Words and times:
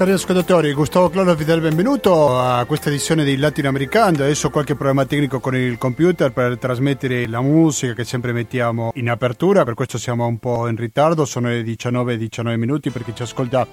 Cari 0.00 0.12
ascoltatori, 0.12 0.72
Gustavo 0.72 1.10
Claudio 1.10 1.34
vi 1.34 1.44
dà 1.44 1.52
il 1.52 1.60
benvenuto 1.60 2.40
a 2.40 2.64
questa 2.64 2.88
edizione 2.88 3.22
di 3.22 3.36
Latinoamericano. 3.36 4.22
Adesso 4.22 4.48
qualche 4.48 4.74
problema 4.74 5.04
tecnico 5.04 5.40
con 5.40 5.54
il 5.54 5.76
computer 5.76 6.32
per 6.32 6.56
trasmettere 6.56 7.28
la 7.28 7.42
musica 7.42 7.92
che 7.92 8.04
sempre 8.04 8.32
mettiamo 8.32 8.92
in 8.94 9.10
apertura, 9.10 9.62
per 9.62 9.74
questo 9.74 9.98
siamo 9.98 10.24
un 10.24 10.38
po' 10.38 10.68
in 10.68 10.76
ritardo, 10.76 11.26
sono 11.26 11.48
le 11.48 11.62
19 11.62 12.16
19 12.16 12.56
minuti 12.56 12.88
per 12.88 13.04
chi 13.04 13.14
ci 13.14 13.20
ascolta 13.20 13.66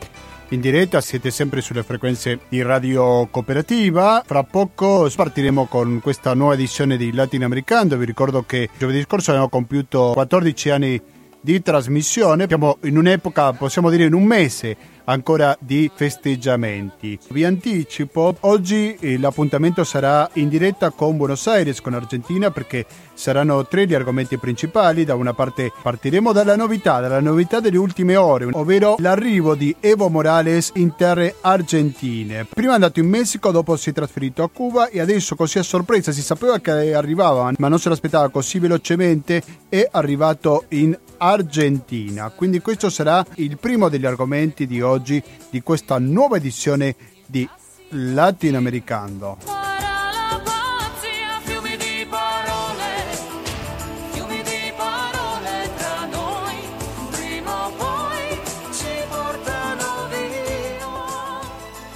in 0.49 0.59
diretta, 0.59 0.99
siete 0.99 1.31
sempre 1.31 1.61
sulle 1.61 1.84
frequenze 1.84 2.39
di 2.49 2.62
Radio 2.62 3.30
Cooperativa. 3.31 4.21
Fra 4.25 4.44
poco 4.44 5.09
partiremo 5.16 5.67
con 5.67 6.02
questa 6.02 6.34
nuova 6.34 6.55
edizione 6.55 6.98
di 6.98 7.13
Latinoamericano. 7.13 7.95
Vi 7.95 8.03
ricordo 8.03 8.44
che 8.45 8.67
giovedì 8.77 8.99
scorso 8.99 9.30
abbiamo 9.30 9.48
compiuto 9.48 10.12
14 10.13 10.70
anni 10.71 11.02
di 11.39 11.62
trasmissione, 11.62 12.48
siamo 12.48 12.80
in 12.81 12.98
un'epoca, 12.98 13.53
possiamo 13.53 13.89
dire 13.89 14.03
in 14.03 14.13
un 14.13 14.25
mese 14.25 14.95
ancora 15.09 15.57
di 15.59 15.89
festeggiamenti. 15.93 17.17
Vi 17.29 17.43
anticipo, 17.43 18.35
oggi 18.41 18.95
eh, 18.99 19.17
l'appuntamento 19.17 19.84
sarà 19.84 20.29
in 20.34 20.49
diretta 20.49 20.89
con 20.91 21.17
Buenos 21.17 21.48
Aires, 21.48 21.81
con 21.81 21.93
Argentina, 21.93 22.52
perché 22.52 22.85
saranno 23.13 23.65
tre 23.67 23.88
gli 23.88 23.93
argomenti 23.93 24.38
principali. 24.38 25.05
Da 25.05 25.15
una 25.15 25.34
parte 25.34 25.71
partiremo 25.81 26.31
dalla 26.31 26.55
novità, 26.55 26.99
dalla 26.99 27.21
novità 27.21 27.59
delle 27.59 27.77
ultime 27.77 28.15
ore, 28.15 28.48
ovvero 28.51 28.95
l'arrivo 28.99 29.55
di 29.55 29.75
Evo 29.79 30.09
Morales 30.09 30.71
in 30.75 30.95
terre 30.95 31.35
argentine. 31.41 32.45
Prima 32.45 32.71
è 32.71 32.76
andato 32.76 32.99
in 32.99 33.07
Messico, 33.07 33.51
dopo 33.51 33.76
si 33.77 33.89
è 33.89 33.93
trasferito 33.93 34.43
a 34.43 34.49
Cuba 34.49 34.89
e 34.89 34.99
adesso 34.99 35.35
così 35.35 35.57
a 35.59 35.63
sorpresa, 35.63 36.12
si 36.12 36.21
sapeva 36.21 36.59
che 36.59 36.93
arrivava, 36.93 37.51
ma 37.57 37.67
non 37.67 37.79
se 37.79 37.89
l'aspettava 37.89 38.29
così 38.29 38.59
velocemente, 38.59 39.41
è 39.70 39.87
arrivato 39.89 40.65
in 40.70 40.98
Argentina. 41.17 42.29
Quindi 42.29 42.59
questo 42.59 42.89
sarà 42.89 43.26
il 43.35 43.57
primo 43.57 43.89
degli 43.89 44.05
argomenti 44.05 44.67
di 44.67 44.81
oggi 44.81 44.95
di 44.97 45.61
questa 45.61 45.99
nuova 45.99 46.37
edizione 46.37 46.95
di 47.26 47.48
Latinoamericano. 47.90 49.37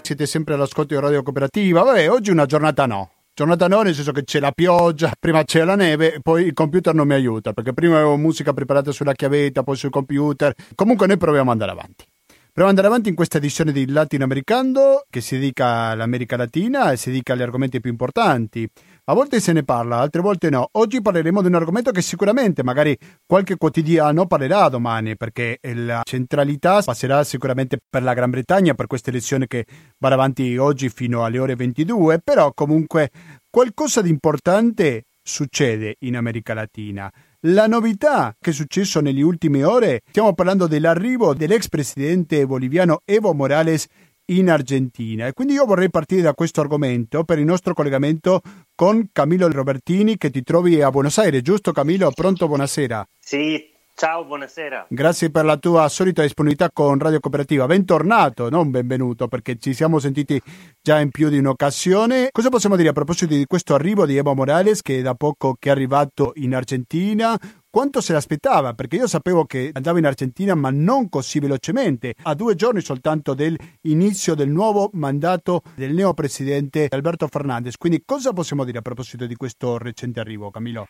Siete 0.01 0.25
sempre 0.25 0.55
all'ascolto 0.55 0.93
di 0.93 0.99
Radio 0.99 1.23
Cooperativa. 1.23 1.83
Vabbè, 1.83 2.09
oggi 2.09 2.29
è 2.29 2.33
una 2.33 2.45
giornata 2.45 2.85
no 2.85 3.11
Giornata 3.33 3.69
no, 3.69 3.81
nel 3.81 3.95
senso 3.95 4.11
che 4.11 4.25
c'è 4.25 4.39
la 4.39 4.51
pioggia, 4.51 5.13
prima 5.17 5.43
c'è 5.43 5.63
la 5.63 5.75
neve, 5.75 6.19
poi 6.21 6.45
il 6.45 6.53
computer 6.53 6.93
non 6.93 7.07
mi 7.07 7.13
aiuta, 7.13 7.53
perché 7.53 7.73
prima 7.73 7.95
avevo 7.95 8.17
musica 8.17 8.51
preparata 8.51 8.91
sulla 8.91 9.13
chiavetta, 9.13 9.63
poi 9.63 9.77
sul 9.77 9.89
computer. 9.89 10.53
Comunque 10.75 11.07
noi 11.07 11.17
proviamo 11.17 11.49
ad 11.51 11.61
andare 11.61 11.71
avanti. 11.71 12.10
Proviamo 12.53 12.77
ad 12.77 12.83
andare 12.83 12.87
avanti 12.87 13.07
in 13.07 13.15
questa 13.15 13.37
edizione 13.37 13.71
di 13.71 13.89
Latinoamericano 13.89 15.05
che 15.09 15.21
si 15.21 15.35
dedica 15.35 15.85
all'America 15.91 16.35
Latina 16.35 16.91
e 16.91 16.97
si 16.97 17.09
dedica 17.09 17.31
agli 17.31 17.43
argomenti 17.43 17.79
più 17.79 17.89
importanti. 17.89 18.69
A 19.05 19.13
volte 19.13 19.39
se 19.39 19.53
ne 19.53 19.63
parla, 19.63 19.99
altre 19.99 20.19
volte 20.19 20.49
no. 20.49 20.67
Oggi 20.73 21.01
parleremo 21.01 21.39
di 21.39 21.47
un 21.47 21.55
argomento 21.55 21.91
che 21.91 22.01
sicuramente 22.01 22.61
magari 22.61 22.97
qualche 23.25 23.55
quotidiano 23.55 24.25
parlerà 24.25 24.67
domani, 24.67 25.15
perché 25.15 25.59
la 25.61 26.01
centralità 26.03 26.81
passerà 26.81 27.23
sicuramente 27.23 27.77
per 27.89 28.03
la 28.03 28.13
Gran 28.13 28.31
Bretagna, 28.31 28.73
per 28.73 28.87
questa 28.87 29.11
elezione 29.11 29.47
che 29.47 29.65
va 29.97 30.09
avanti 30.09 30.57
oggi 30.57 30.89
fino 30.89 31.23
alle 31.23 31.39
ore 31.39 31.55
22, 31.55 32.19
però 32.19 32.51
comunque 32.53 33.11
qualcosa 33.49 34.01
di 34.01 34.09
importante 34.09 35.05
succede 35.23 35.95
in 35.99 36.17
America 36.17 36.53
Latina. 36.53 37.09
La 37.45 37.65
novità 37.65 38.35
che 38.39 38.51
è 38.51 38.53
successo 38.53 39.01
nelle 39.01 39.23
ultime 39.23 39.63
ore, 39.63 40.03
stiamo 40.09 40.35
parlando 40.35 40.67
dell'arrivo 40.67 41.33
dell'ex 41.33 41.69
presidente 41.69 42.45
boliviano 42.45 43.01
Evo 43.03 43.33
Morales 43.33 43.87
in 44.25 44.47
Argentina 44.47 45.25
e 45.25 45.33
quindi 45.33 45.55
io 45.55 45.65
vorrei 45.65 45.89
partire 45.89 46.21
da 46.21 46.35
questo 46.35 46.61
argomento 46.61 47.23
per 47.23 47.39
il 47.39 47.45
nostro 47.45 47.73
collegamento 47.73 48.41
con 48.75 49.09
Camillo 49.11 49.49
Robertini 49.51 50.17
che 50.17 50.29
ti 50.29 50.43
trovi 50.43 50.83
a 50.83 50.91
Buenos 50.91 51.17
Aires, 51.17 51.41
giusto 51.41 51.71
Camillo? 51.71 52.11
Pronto, 52.11 52.45
buonasera. 52.47 53.07
Sì, 53.19 53.70
Ciao, 54.01 54.25
buonasera. 54.25 54.87
Grazie 54.89 55.29
per 55.29 55.45
la 55.45 55.57
tua 55.57 55.87
solita 55.87 56.23
disponibilità 56.23 56.71
con 56.73 56.97
Radio 56.97 57.19
Cooperativa. 57.19 57.67
Bentornato, 57.67 58.49
non 58.49 58.71
benvenuto, 58.71 59.27
perché 59.27 59.59
ci 59.59 59.75
siamo 59.75 59.99
sentiti 59.99 60.41
già 60.81 60.99
in 60.99 61.11
più 61.11 61.29
di 61.29 61.37
un'occasione. 61.37 62.29
Cosa 62.31 62.49
possiamo 62.49 62.75
dire 62.75 62.89
a 62.89 62.93
proposito 62.93 63.35
di 63.35 63.45
questo 63.45 63.75
arrivo 63.75 64.07
di 64.07 64.17
Evo 64.17 64.33
Morales, 64.33 64.81
che 64.81 65.03
da 65.03 65.13
poco 65.13 65.55
che 65.59 65.69
è 65.69 65.71
arrivato 65.71 66.31
in 66.37 66.55
Argentina? 66.55 67.39
Quanto 67.69 68.01
se 68.01 68.13
l'aspettava? 68.13 68.73
Perché 68.73 68.95
io 68.95 69.05
sapevo 69.05 69.45
che 69.45 69.69
andava 69.71 69.99
in 69.99 70.07
Argentina, 70.07 70.55
ma 70.55 70.71
non 70.71 71.07
così 71.07 71.37
velocemente, 71.37 72.15
a 72.23 72.33
due 72.33 72.55
giorni 72.55 72.81
soltanto 72.81 73.35
dell'inizio 73.35 74.33
del 74.33 74.49
nuovo 74.49 74.89
mandato 74.93 75.61
del 75.75 75.93
neopresidente 75.93 76.87
Alberto 76.89 77.27
Fernandez. 77.27 77.77
Quindi 77.77 78.01
cosa 78.03 78.33
possiamo 78.33 78.63
dire 78.63 78.79
a 78.79 78.81
proposito 78.81 79.27
di 79.27 79.35
questo 79.35 79.77
recente 79.77 80.19
arrivo, 80.19 80.49
Camilo? 80.49 80.87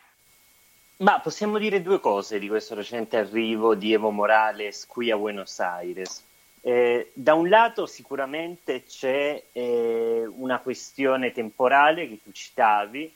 Ma 1.01 1.19
possiamo 1.19 1.57
dire 1.57 1.81
due 1.81 2.00
cose 2.00 2.38
di 2.38 2.47
questo 2.47 2.75
recente 2.75 3.17
arrivo 3.17 3.73
di 3.73 3.91
Evo 3.91 4.12
Morales 4.12 4.85
qui 4.85 5.09
a 5.09 5.17
Buenos 5.17 5.59
Aires. 5.59 6.23
Eh, 6.62 7.09
da 7.16 7.34
un 7.34 7.50
lato 7.50 7.88
sicuramente 7.88 8.84
c'è 8.84 9.45
eh, 9.51 10.29
una 10.31 10.59
questione 10.59 11.31
temporale 11.31 12.07
che 12.07 12.19
tu 12.23 12.31
citavi, 12.31 13.12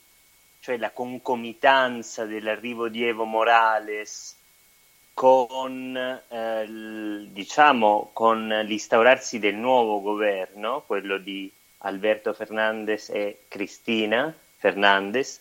cioè 0.62 0.78
la 0.78 0.90
concomitanza 0.90 2.26
dell'arrivo 2.26 2.90
di 2.90 3.04
Evo 3.04 3.26
Morales 3.26 4.36
con, 5.14 5.96
eh, 6.28 6.66
l, 6.68 7.28
diciamo, 7.28 8.10
con 8.14 8.48
l'instaurarsi 8.48 9.38
del 9.38 9.58
nuovo 9.58 10.02
governo, 10.02 10.82
quello 10.88 11.20
di 11.20 11.52
Alberto 11.80 12.34
Fernandez 12.34 13.10
e 13.10 13.42
Cristina 13.48 14.36
Fernandez, 14.58 15.40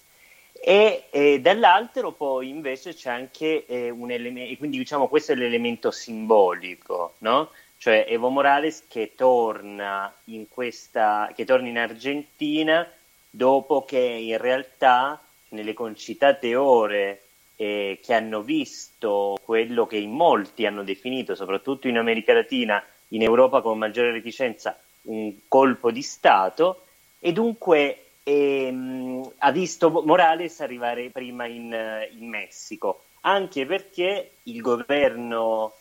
e, 0.67 1.05
e 1.11 1.41
dall'altro 1.43 2.13
poi 2.13 2.49
invece 2.49 2.95
c'è 2.95 3.11
anche 3.11 3.67
eh, 3.67 3.91
un 3.91 4.11
elemento, 4.11 4.57
quindi 4.57 4.79
diciamo 4.79 5.09
questo 5.09 5.33
è 5.33 5.35
l'elemento 5.35 5.91
simbolico, 5.91 7.17
no? 7.19 7.51
Cioè 7.77 8.07
Evo 8.09 8.31
Morales 8.31 8.87
che 8.89 9.13
torna 9.15 10.11
in 10.25 10.49
questa, 10.49 11.31
che 11.35 11.45
torna 11.45 11.69
in 11.69 11.77
Argentina 11.77 12.91
dopo 13.29 13.85
che 13.85 13.99
in 13.99 14.39
realtà 14.39 15.23
nelle 15.51 15.75
concitate 15.75 16.55
ore 16.57 17.25
eh, 17.57 18.01
che 18.03 18.15
hanno 18.15 18.41
visto 18.41 19.39
quello 19.45 19.87
che 19.87 19.99
in 19.99 20.13
molti 20.13 20.65
hanno 20.65 20.83
definito, 20.83 21.35
soprattutto 21.35 21.89
in 21.89 21.99
America 21.99 22.33
Latina, 22.33 22.83
in 23.09 23.21
Europa 23.21 23.61
con 23.61 23.77
maggiore 23.77 24.13
reticenza, 24.13 24.81
un 25.03 25.31
colpo 25.47 25.91
di 25.91 26.01
Stato 26.01 26.85
e 27.19 27.33
dunque 27.33 28.04
e, 28.25 28.73
mh, 28.73 29.33
ha 29.39 29.53
visto 29.53 29.91
Morales 29.91 30.61
arrivare 30.61 31.11
prima 31.11 31.47
in, 31.47 32.09
in, 32.19 32.29
Messico, 32.29 33.05
anche 33.21 33.67
perché 33.67 34.33
il 34.45 34.61
governo 34.61 35.75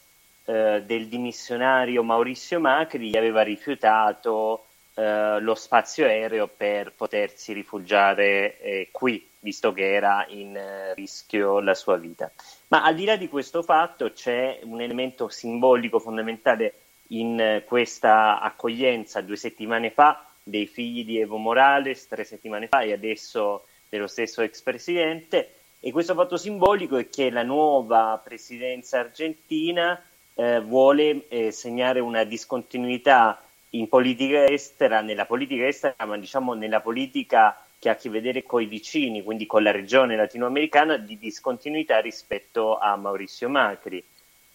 eh, 0.46 0.84
del 0.86 1.08
dimissionario 1.08 2.04
Maurizio 2.04 2.60
Macri 2.60 3.10
gli 3.10 3.18
aveva 3.18 3.42
rifiutato 3.42 4.66
eh, 4.96 5.40
lo 5.40 5.56
spazio 5.56 6.06
aereo 6.06 6.48
per 6.48 6.92
potersi 6.92 7.54
rifugiare 7.54 8.60
eh, 8.60 8.90
qui, 8.92 9.26
visto 9.40 9.72
che 9.72 9.94
era 9.94 10.26
in 10.28 10.56
eh, 10.56 10.94
rischio 10.94 11.62
la 11.62 11.74
sua 11.74 11.96
vita. 11.96 12.30
Ma 12.68 12.84
al 12.84 12.96
di 12.96 13.06
là 13.06 13.16
di 13.16 13.30
questo 13.30 13.64
fatto 13.64 14.12
c'è 14.12 14.60
un 14.64 14.82
elemento 14.82 15.30
simbolico 15.30 16.00
fondamentale 16.00 16.74
in 17.08 17.40
eh, 17.40 17.64
questa 17.64 18.40
accoglienza 18.42 19.22
due 19.22 19.38
settimane 19.38 19.92
fa 19.92 20.28
dei 20.44 20.68
figli 20.68 21.06
di 21.06 21.20
Evo 21.20 21.38
Morales 21.38 22.08
tre 22.08 22.24
settimane 22.24 22.68
fa 22.68 22.82
e 22.82 22.92
adesso 22.92 23.66
dello 23.90 24.08
stesso 24.08 24.42
ex 24.42 24.62
presidente. 24.62 25.54
E 25.80 25.92
questo 25.92 26.14
fatto 26.14 26.38
simbolico 26.38 26.98
è 26.98 27.10
che 27.10 27.30
la 27.30 27.44
nuova 27.44 28.20
presidenza 28.24 29.00
argentina 29.00 30.02
eh, 30.36 30.60
vuole 30.62 31.28
eh, 31.28 31.52
segnare 31.52 32.00
una 32.00 32.24
discontinuità 32.24 33.42
in 33.72 33.88
politica 33.90 34.46
estera, 34.46 35.02
nella 35.02 35.26
politica 35.26 35.68
estera, 35.68 35.96
ma 36.06 36.18
diciamo 36.18 36.54
nella 36.54 36.80
politica 36.80 37.58
che 37.80 37.90
ha 37.90 37.94
a 37.94 37.96
che 37.98 38.10
vedere 38.10 38.44
con 38.44 38.62
i 38.62 38.66
vicini, 38.66 39.24
quindi 39.24 39.46
con 39.46 39.62
la 39.62 39.72
regione 39.72 40.16
latinoamericana, 40.16 40.96
di 40.98 41.18
discontinuità 41.18 42.00
rispetto 42.00 42.78
a 42.78 42.96
Maurizio 42.96 43.50
Macri. 43.50 44.02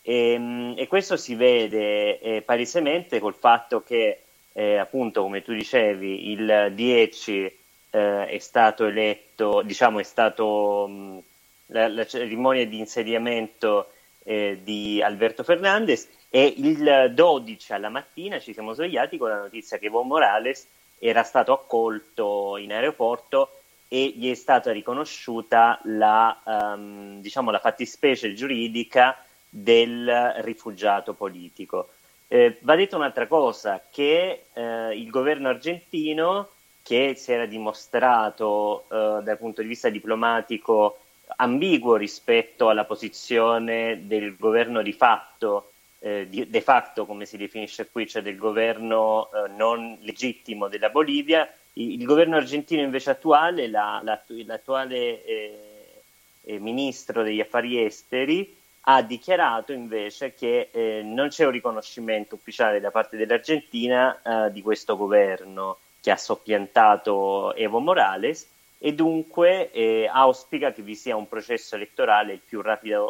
E, 0.00 0.32
ehm, 0.32 0.74
e 0.78 0.86
questo 0.86 1.16
si 1.16 1.34
vede 1.34 2.20
eh, 2.20 2.42
palesemente 2.42 3.18
col 3.18 3.34
fatto 3.34 3.82
che 3.82 4.22
eh, 4.52 4.76
appunto 4.76 5.22
come 5.22 5.42
tu 5.42 5.52
dicevi 5.52 6.30
il 6.30 6.72
10 6.74 7.58
eh, 7.90 8.26
è 8.26 8.38
stato 8.38 8.86
eletto, 8.86 9.62
diciamo 9.62 9.98
è 9.98 10.02
stato 10.02 10.86
mh, 10.88 11.22
la, 11.66 11.88
la, 11.88 12.06
cerimonia 12.06 12.66
di 12.66 12.78
insediamento 12.78 13.92
eh, 14.24 14.60
di 14.62 15.02
Alberto 15.02 15.42
Fernandez 15.42 16.08
e 16.30 16.52
il 16.56 17.12
12 17.14 17.72
alla 17.72 17.88
mattina 17.88 18.38
ci 18.38 18.52
siamo 18.52 18.72
svegliati 18.72 19.16
con 19.16 19.28
la 19.30 19.38
notizia 19.38 19.78
che 19.78 19.86
Evo 19.86 20.02
Morales 20.02 20.66
era 20.98 21.22
stato 21.22 21.52
accolto 21.52 22.56
in 22.56 22.72
aeroporto 22.72 23.52
e 23.88 24.12
gli 24.14 24.30
è 24.30 24.34
stata 24.34 24.70
riconosciuta 24.70 25.80
la, 25.84 26.38
um, 26.44 27.20
diciamo, 27.20 27.50
la 27.50 27.58
fattispecie 27.58 28.34
giuridica 28.34 29.16
del 29.48 30.34
rifugiato 30.38 31.14
politico. 31.14 31.90
Eh, 32.30 32.58
va 32.60 32.76
detto 32.76 32.96
un'altra 32.96 33.26
cosa, 33.26 33.82
che 33.90 34.44
eh, 34.52 34.94
il 34.94 35.08
governo 35.08 35.48
argentino, 35.48 36.50
che 36.82 37.14
si 37.16 37.32
era 37.32 37.46
dimostrato 37.46 38.84
eh, 38.90 39.22
dal 39.22 39.38
punto 39.38 39.62
di 39.62 39.68
vista 39.68 39.88
diplomatico 39.88 40.98
ambiguo 41.36 41.96
rispetto 41.96 42.68
alla 42.68 42.84
posizione 42.84 44.06
del 44.06 44.36
governo 44.36 44.82
di 44.82 44.92
fatto, 44.92 45.72
eh, 46.00 46.26
di, 46.28 46.48
de 46.48 46.60
facto 46.60 47.06
come 47.06 47.24
si 47.24 47.38
definisce 47.38 47.88
qui, 47.90 48.06
cioè 48.06 48.22
del 48.22 48.36
governo 48.36 49.30
eh, 49.32 49.48
non 49.48 49.96
legittimo 50.02 50.68
della 50.68 50.90
Bolivia, 50.90 51.50
il, 51.74 51.92
il, 51.92 52.04
governo 52.04 52.36
argentino 52.36 52.82
invece 52.82 53.10
attuale, 53.10 53.68
la, 53.68 54.00
la, 54.04 54.22
l'attuale 54.44 55.24
eh, 55.24 56.58
ministro 56.58 57.22
degli 57.22 57.40
affari 57.40 57.82
esteri, 57.82 58.56
ha 58.82 59.02
dichiarato 59.02 59.72
invece 59.72 60.34
che 60.34 60.68
eh, 60.72 61.02
non 61.04 61.28
c'è 61.28 61.44
un 61.44 61.50
riconoscimento 61.50 62.34
ufficiale 62.34 62.80
da 62.80 62.90
parte 62.90 63.16
dell'Argentina 63.16 64.20
eh, 64.22 64.52
di 64.52 64.62
questo 64.62 64.96
governo 64.96 65.78
che 66.00 66.10
ha 66.10 66.16
soppiantato 66.16 67.54
Evo 67.54 67.80
Morales 67.80 68.48
e 68.78 68.94
dunque 68.94 69.70
eh, 69.72 70.08
auspica 70.10 70.72
che 70.72 70.82
vi 70.82 70.94
sia 70.94 71.16
un 71.16 71.28
processo 71.28 71.74
elettorale 71.74 72.34
il 72.34 72.40
più, 72.44 72.62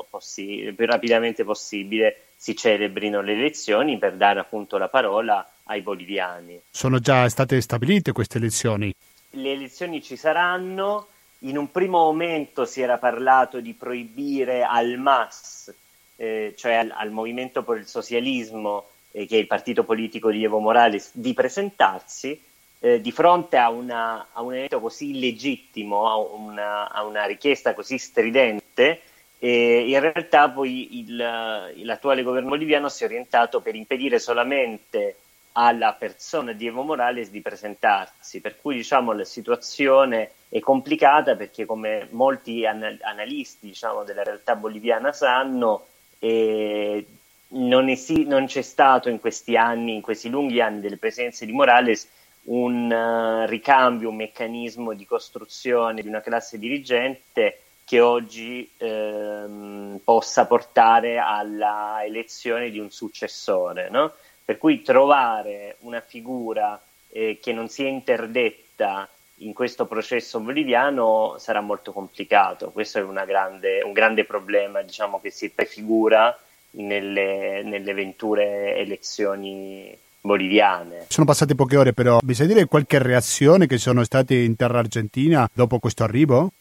possi- 0.08 0.60
il 0.60 0.74
più 0.74 0.86
rapidamente 0.86 1.44
possibile 1.44 2.22
si 2.36 2.56
celebrino 2.56 3.20
le 3.20 3.32
elezioni 3.32 3.98
per 3.98 4.14
dare 4.14 4.40
appunto 4.40 4.78
la 4.78 4.88
parola 4.88 5.46
ai 5.64 5.82
boliviani. 5.82 6.60
Sono 6.70 6.98
già 6.98 7.28
state 7.28 7.60
stabilite 7.60 8.12
queste 8.12 8.38
elezioni? 8.38 8.94
Le 9.30 9.52
elezioni 9.52 10.02
ci 10.02 10.16
saranno, 10.16 11.08
in 11.40 11.56
un 11.56 11.70
primo 11.70 11.98
momento 11.98 12.64
si 12.64 12.80
era 12.80 12.98
parlato 12.98 13.60
di 13.60 13.72
proibire 13.74 14.64
al 14.64 14.96
MAS, 14.98 15.72
eh, 16.16 16.54
cioè 16.56 16.74
al, 16.74 16.92
al, 16.96 17.10
Movimento 17.10 17.62
per 17.62 17.78
il 17.78 17.86
Socialismo, 17.86 18.86
eh, 19.12 19.26
che 19.26 19.36
è 19.36 19.38
il 19.40 19.46
partito 19.46 19.84
politico 19.84 20.30
di 20.30 20.42
Evo 20.42 20.58
Morales, 20.58 21.10
di 21.12 21.32
presentarsi 21.34 22.40
eh, 22.80 23.00
di 23.00 23.12
fronte 23.12 23.56
a, 23.56 23.70
una, 23.70 24.28
a, 24.32 24.42
un 24.42 24.54
evento 24.54 24.80
così 24.80 25.10
illegittimo, 25.10 26.08
a 26.08 26.16
una, 26.16 26.90
a 26.90 27.04
una 27.04 27.24
richiesta 27.24 27.74
così 27.74 27.98
stridente. 27.98 29.02
in 29.38 30.00
realtà 30.00 30.48
poi 30.50 30.98
il, 30.98 31.16
l'attuale 31.16 32.22
governo 32.22 32.48
boliviano 32.48 32.88
si 32.88 33.02
è 33.04 33.06
orientato 33.06 33.60
per 33.60 33.74
impedire 33.76 34.18
solamente 34.18 35.16
alla 35.60 35.92
persona 35.92 36.52
di 36.52 36.68
Evo 36.68 36.82
Morales 36.82 37.30
di 37.30 37.40
presentarsi, 37.40 38.40
per 38.40 38.60
cui 38.60 38.76
diciamo, 38.76 39.12
la 39.12 39.24
situazione 39.24 40.30
è 40.48 40.60
complicata 40.60 41.34
perché 41.34 41.66
come 41.66 42.06
molti 42.12 42.64
analisti 42.64 43.66
diciamo, 43.66 44.04
della 44.04 44.22
realtà 44.22 44.54
boliviana 44.54 45.12
sanno, 45.12 45.86
eh, 46.20 47.04
non, 47.48 47.88
esi- 47.88 48.24
non, 48.24 48.46
c'è 48.46 48.62
stato 48.62 49.08
in 49.08 49.18
questi 49.18 49.56
anni, 49.56 49.94
in 49.94 50.00
questi 50.00 50.28
lunghi 50.28 50.60
anni 50.60 50.80
delle 50.80 50.96
presenze 50.96 51.44
di 51.44 51.50
Morales, 51.50 52.08
un 52.44 52.88
uh, 52.90 53.48
ricambio, 53.48 54.10
un 54.10 54.16
meccanismo 54.16 54.94
di 54.94 55.04
costruzione 55.06 56.02
di 56.02 56.08
una 56.08 56.20
classe 56.20 56.56
dirigente 56.56 57.62
che 57.84 58.00
oggi 58.00 58.70
ehm, 58.76 60.00
possa 60.04 60.46
portare 60.46 61.18
alla 61.18 62.02
elezione 62.04 62.70
di 62.70 62.78
un 62.78 62.90
successore. 62.90 63.88
No? 63.88 64.12
Per 64.48 64.56
cui 64.56 64.80
trovare 64.80 65.76
una 65.80 66.00
figura 66.00 66.80
eh, 67.10 67.38
che 67.38 67.52
non 67.52 67.68
sia 67.68 67.86
interdetta 67.86 69.06
in 69.40 69.52
questo 69.52 69.84
processo 69.84 70.40
boliviano 70.40 71.36
sarà 71.38 71.60
molto 71.60 71.92
complicato. 71.92 72.70
Questo 72.70 72.98
è 72.98 73.24
grande, 73.26 73.82
un 73.82 73.92
grande 73.92 74.24
problema 74.24 74.80
diciamo, 74.80 75.20
che 75.20 75.28
si 75.28 75.50
prefigura 75.50 76.34
nelle, 76.70 77.62
nelle 77.62 77.92
venture 77.92 78.74
elezioni 78.76 79.94
boliviane. 80.18 81.04
Sono 81.08 81.26
passate 81.26 81.54
poche 81.54 81.76
ore, 81.76 81.92
però 81.92 82.18
bisogna 82.22 82.54
dire 82.54 82.64
qualche 82.64 83.02
reazione 83.02 83.66
che 83.66 83.76
sono 83.76 84.02
state 84.02 84.34
in 84.34 84.56
terra 84.56 84.78
argentina 84.78 85.46
dopo 85.52 85.78
questo 85.78 86.04
arrivo? 86.04 86.52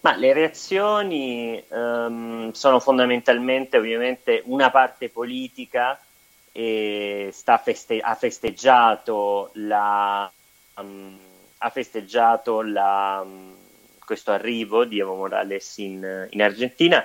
Ma 0.00 0.14
le 0.14 0.34
reazioni 0.34 1.64
um, 1.68 2.52
sono 2.52 2.78
fondamentalmente 2.78 3.78
ovviamente 3.78 4.42
una 4.44 4.70
parte 4.70 5.08
politica 5.08 5.98
feste- 7.62 8.00
ha 8.00 8.14
festeggiato, 8.14 9.50
la, 9.54 10.30
um, 10.76 11.18
ha 11.58 11.70
festeggiato 11.70 12.62
la, 12.62 13.22
um, 13.24 13.54
questo 14.04 14.32
arrivo 14.32 14.84
di 14.84 14.98
Evo 14.98 15.14
Morales 15.16 15.76
in, 15.78 16.28
in, 16.30 16.42
Argentina 16.42 17.04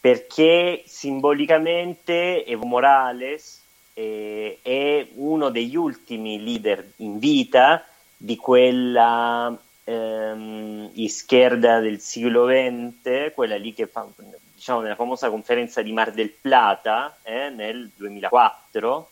perché 0.00 0.82
simbolicamente 0.86 2.44
Evo 2.46 2.64
Morales 2.64 3.62
eh, 3.92 4.58
è 4.62 5.06
uno 5.14 5.50
degli 5.50 5.76
ultimi 5.76 6.42
leader 6.42 6.92
in 6.96 7.18
vita 7.18 7.84
di 8.16 8.36
quella 8.36 9.54
ehm, 9.84 10.90
izquierda 10.94 11.80
del 11.80 12.00
siglo 12.00 12.46
XX, 12.46 13.32
quella 13.34 13.56
lì 13.56 13.74
che 13.74 13.86
fa 13.86 14.06
diciamo, 14.56 14.80
nella 14.80 14.94
famosa 14.94 15.28
conferenza 15.28 15.82
di 15.82 15.92
Mar 15.92 16.12
del 16.12 16.30
Plata 16.30 17.18
eh, 17.22 17.50
nel 17.50 17.90
2004, 17.94 19.10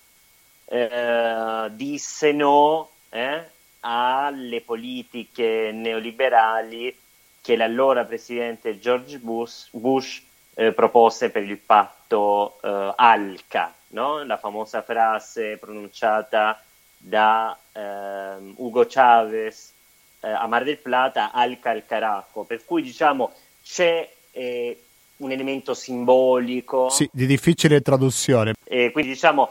eh, 0.64 1.66
disse 1.72 2.32
no 2.32 2.88
eh, 3.10 3.44
alle 3.80 4.62
politiche 4.62 5.70
neoliberali 5.70 6.98
che 7.42 7.56
l'allora 7.56 8.04
presidente 8.04 8.78
George 8.80 9.18
Bush, 9.18 9.68
Bush 9.72 10.22
eh, 10.54 10.72
propose 10.72 11.28
per 11.28 11.42
il 11.42 11.58
patto 11.58 12.58
eh, 12.62 12.92
ALCA, 12.96 13.74
no? 13.88 14.24
la 14.24 14.38
famosa 14.38 14.80
frase 14.80 15.58
pronunciata 15.58 16.58
da 16.96 17.54
ehm, 17.72 18.54
Hugo 18.56 18.86
Chavez 18.88 19.72
eh, 20.20 20.30
a 20.30 20.46
Mar 20.46 20.64
del 20.64 20.78
Plata, 20.78 21.32
ALCA 21.32 21.68
al 21.68 21.84
Caraco, 21.84 22.44
per 22.44 22.64
cui 22.64 22.80
diciamo 22.80 23.34
c'è 23.62 24.10
eh, 24.30 24.83
un 25.18 25.30
elemento 25.30 25.74
simbolico. 25.74 26.88
Sì, 26.88 27.08
di 27.12 27.26
difficile 27.26 27.80
traduzione. 27.80 28.54
E 28.64 28.90
quindi 28.92 29.12
diciamo 29.12 29.50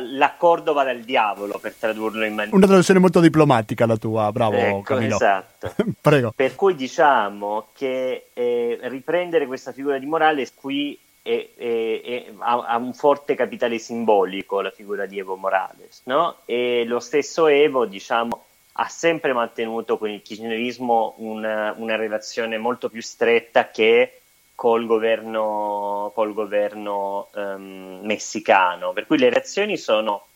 l'accordo 0.00 0.72
va 0.72 0.82
dal 0.82 1.00
diavolo 1.00 1.58
per 1.58 1.74
tradurlo 1.74 2.24
in 2.24 2.34
maniera... 2.34 2.56
Una 2.56 2.66
traduzione 2.66 2.98
molto 2.98 3.20
diplomatica 3.20 3.86
la 3.86 3.96
tua, 3.96 4.32
bravo 4.32 4.56
ecco, 4.56 4.80
Camillo. 4.82 5.14
Esatto. 5.14 5.74
Prego. 6.00 6.32
Per 6.34 6.54
cui 6.54 6.74
diciamo 6.74 7.68
che 7.72 8.26
eh, 8.32 8.78
riprendere 8.82 9.46
questa 9.46 9.72
figura 9.72 9.98
di 9.98 10.06
Morales 10.06 10.52
qui 10.54 10.98
è, 11.22 11.48
è, 11.56 12.00
è, 12.02 12.32
ha, 12.38 12.64
ha, 12.66 12.76
un 12.76 12.92
forte 12.92 13.34
capitale 13.34 13.78
simbolico 13.78 14.60
la 14.60 14.70
figura 14.70 15.06
di 15.06 15.18
Evo 15.18 15.36
Morales, 15.36 16.02
no? 16.04 16.38
E 16.44 16.84
lo 16.86 17.00
stesso 17.00 17.46
Evo, 17.46 17.86
diciamo, 17.86 18.44
ha 18.72 18.88
sempre 18.88 19.32
mantenuto 19.32 19.96
con 19.98 20.10
il 20.10 20.20
kirchnerismo 20.20 21.14
una, 21.18 21.74
una 21.78 21.96
relazione 21.96 22.58
molto 22.58 22.90
più 22.90 23.00
stretta 23.00 23.70
che 23.70 24.20
col 24.54 24.86
governo, 24.86 26.12
col 26.14 26.32
governo 26.32 27.28
um, 27.34 28.00
messicano, 28.02 28.92
per 28.92 29.06
cui 29.06 29.18
le 29.18 29.30
reazioni 29.30 29.76
sono 29.76 30.26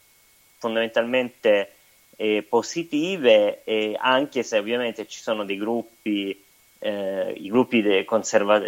fondamentalmente 0.59 1.73
eh, 2.17 2.45
positive, 2.49 3.63
anche 3.97 4.43
se 4.43 4.59
ovviamente 4.59 5.07
ci 5.07 5.21
sono 5.21 5.45
dei 5.45 5.57
gruppi, 5.57 6.45
eh, 6.81 7.33
i 7.37 7.49
gruppi 7.49 7.81
de 7.81 8.05
conserva 8.05 8.61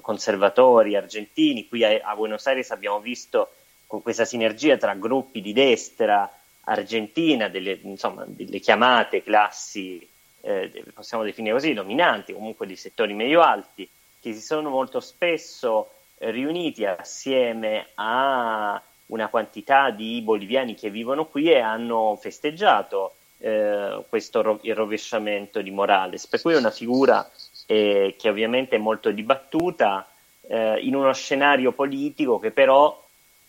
conservatori 0.00 0.96
argentini, 0.96 1.68
qui 1.68 1.84
a, 1.84 2.00
a, 2.02 2.14
Buenos 2.14 2.46
Aires 2.46 2.70
abbiamo 2.70 3.00
visto 3.00 3.52
con 3.86 4.02
questa 4.02 4.24
sinergia 4.24 4.76
tra 4.78 4.94
gruppi 4.94 5.40
di 5.40 5.52
destra 5.52 6.30
argentina, 6.64 7.48
delle, 7.48 7.78
insomma, 7.82 8.24
delle 8.26 8.58
chiamate 8.58 9.22
classi, 9.22 10.06
eh, 10.40 10.84
possiamo 10.94 11.24
definire 11.24 11.54
così, 11.54 11.72
dominanti, 11.72 12.32
comunque 12.32 12.66
di 12.66 12.76
settori 12.76 13.14
medio-alti, 13.14 13.88
che 14.20 14.32
si 14.32 14.40
sono 14.40 14.70
molto 14.70 15.00
spesso 15.00 15.90
riuniti 16.18 16.84
assieme 16.84 17.88
a 17.94 18.80
una 19.06 19.28
quantità 19.28 19.90
di 19.90 20.20
boliviani 20.22 20.74
che 20.74 20.90
vivono 20.90 21.26
qui 21.26 21.50
e 21.50 21.60
hanno 21.60 22.16
festeggiato 22.20 23.14
eh, 23.38 24.04
questo 24.08 24.42
ro- 24.42 24.58
il 24.62 24.74
rovesciamento 24.74 25.62
di 25.62 25.70
Morales. 25.70 26.26
Per 26.26 26.40
cui 26.40 26.54
è 26.54 26.56
una 26.58 26.70
figura 26.70 27.28
eh, 27.66 28.16
che 28.18 28.28
ovviamente 28.28 28.76
è 28.76 28.78
molto 28.78 29.10
dibattuta 29.10 30.06
eh, 30.42 30.80
in 30.80 30.94
uno 30.94 31.12
scenario 31.12 31.72
politico 31.72 32.38
che 32.38 32.50
però 32.50 33.04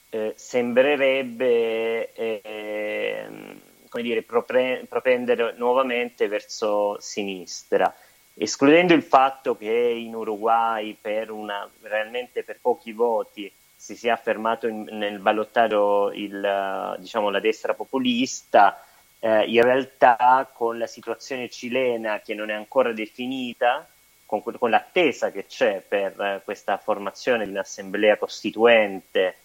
eh, 0.10 0.34
sembrerebbe 0.36 2.14
ehm, 2.14 3.60
come 3.90 4.04
dire, 4.04 4.22
propre- 4.22 4.86
propendere 4.88 5.56
nuovamente 5.58 6.28
verso 6.28 6.98
sinistra 7.00 7.94
escludendo 8.42 8.94
il 8.94 9.04
fatto 9.04 9.58
che 9.58 9.70
in 9.70 10.16
Uruguay 10.16 10.98
per 11.00 11.30
una, 11.30 11.70
realmente 11.82 12.44
per 12.44 12.60
pochi 12.62 12.94
voti 12.94 13.52
si 13.76 13.98
sia 13.98 14.14
affermato 14.14 14.68
in, 14.68 14.88
nel 14.92 15.20
ballottaggio 15.20 16.12
il, 16.14 16.96
diciamo, 17.00 17.30
la 17.30 17.42
destra 17.42 17.74
populista, 17.74 18.82
eh, 19.20 19.44
in 19.46 19.62
realtà 19.62 20.50
con 20.54 20.78
la 20.78 20.88
situazione 20.88 21.50
cilena 21.50 22.22
che 22.22 22.34
non 22.34 22.50
è 22.50 22.54
ancora 22.54 22.94
definita, 22.94 23.86
con, 24.26 24.42
con 24.42 24.70
l'attesa 24.70 25.32
che 25.32 25.46
c'è 25.46 25.84
per 25.86 26.20
eh, 26.20 26.42
questa 26.46 26.78
formazione 26.78 27.44
di 27.44 27.52
un'assemblea 27.52 28.18
costituente 28.18 29.36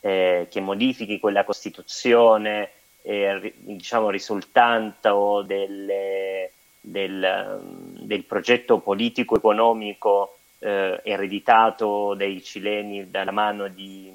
eh, 0.00 0.46
che 0.48 0.60
modifichi 0.60 1.18
quella 1.18 1.44
Costituzione 1.44 2.70
eh, 3.02 3.52
diciamo, 3.56 4.10
risultante 4.10 5.10
delle, 5.46 6.52
del, 6.86 7.60
del, 8.00 8.24
progetto 8.24 8.78
politico-economico 8.78 10.36
eh, 10.58 11.00
ereditato 11.02 12.12
dai 12.14 12.42
cileni 12.42 13.10
dalla 13.10 13.30
mano 13.30 13.68
di, 13.68 14.12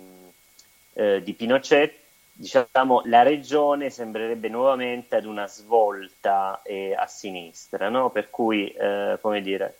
eh, 0.93 1.23
di 1.23 1.33
Pinochet, 1.33 1.93
diciamo, 2.31 3.01
la 3.05 3.23
regione 3.23 3.89
sembrerebbe 3.89 4.49
nuovamente 4.49 5.15
ad 5.15 5.25
una 5.25 5.47
svolta 5.47 6.61
eh, 6.63 6.93
a 6.93 7.07
sinistra, 7.07 7.89
no? 7.89 8.11
per 8.11 8.29
cui, 8.29 8.67
eh, 8.69 9.17
dire, 9.41 9.77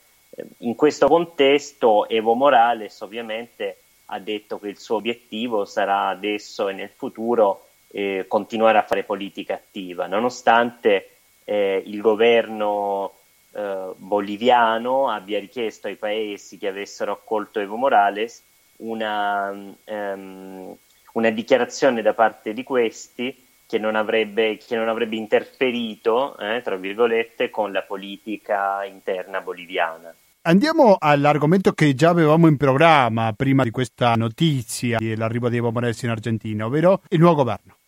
in 0.60 0.74
questo 0.74 1.08
contesto 1.08 2.10
Evo 2.10 2.34
Morales 2.34 3.00
ovviamente 3.02 3.78
ha 4.06 4.20
detto 4.20 4.60
che 4.60 4.70
il 4.70 4.80
suo 4.80 4.96
obiettivo 4.96 5.66
sarà 5.66 6.08
adesso 6.08 6.70
e 6.70 6.74
nel 6.74 6.90
futuro 6.90 7.66
eh, 7.92 8.26
continuare 8.28 8.80
a 8.80 8.84
fare 8.84 9.04
politica 9.04 9.54
attiva, 9.54 10.08
nonostante 10.08 11.19
eh, 11.50 11.82
il 11.84 12.00
governo 12.00 13.14
eh, 13.54 13.92
boliviano 13.96 15.10
abbia 15.10 15.40
richiesto 15.40 15.88
ai 15.88 15.96
paesi 15.96 16.60
che 16.60 16.68
avessero 16.68 17.12
accolto 17.12 17.60
Evo 17.60 17.76
Morales 17.76 18.44
una, 18.78 19.50
um, 19.50 20.76
una 21.14 21.30
dichiarazione 21.32 22.04
da 22.04 22.14
parte 22.14 22.54
di 22.54 22.62
questi 22.62 23.36
che 23.66 23.80
non 23.80 23.96
avrebbe, 23.96 24.58
che 24.58 24.76
non 24.76 24.90
avrebbe 24.90 25.16
interferito, 25.16 26.38
eh, 26.38 26.62
tra 26.64 26.76
virgolette, 26.76 27.50
con 27.50 27.72
la 27.72 27.82
politica 27.82 28.84
interna 28.86 29.42
boliviana. 29.42 30.14
Andiamo 30.44 30.98
all'argomento 31.00 31.74
che 31.74 31.94
già 31.96 32.10
avevamo 32.10 32.48
in 32.48 32.58
programma 32.58 33.34
prima 33.36 33.64
di 33.64 33.72
questa 33.72 34.14
notizia 34.16 34.98
dell'arrivo 35.00 35.50
di 35.50 35.58
Evo 35.58 35.72
Morales 35.72 36.02
in 36.04 36.10
Argentina, 36.10 36.66
ovvero 36.66 37.02
il 37.10 37.20
nuovo 37.20 37.38
governo 37.38 37.79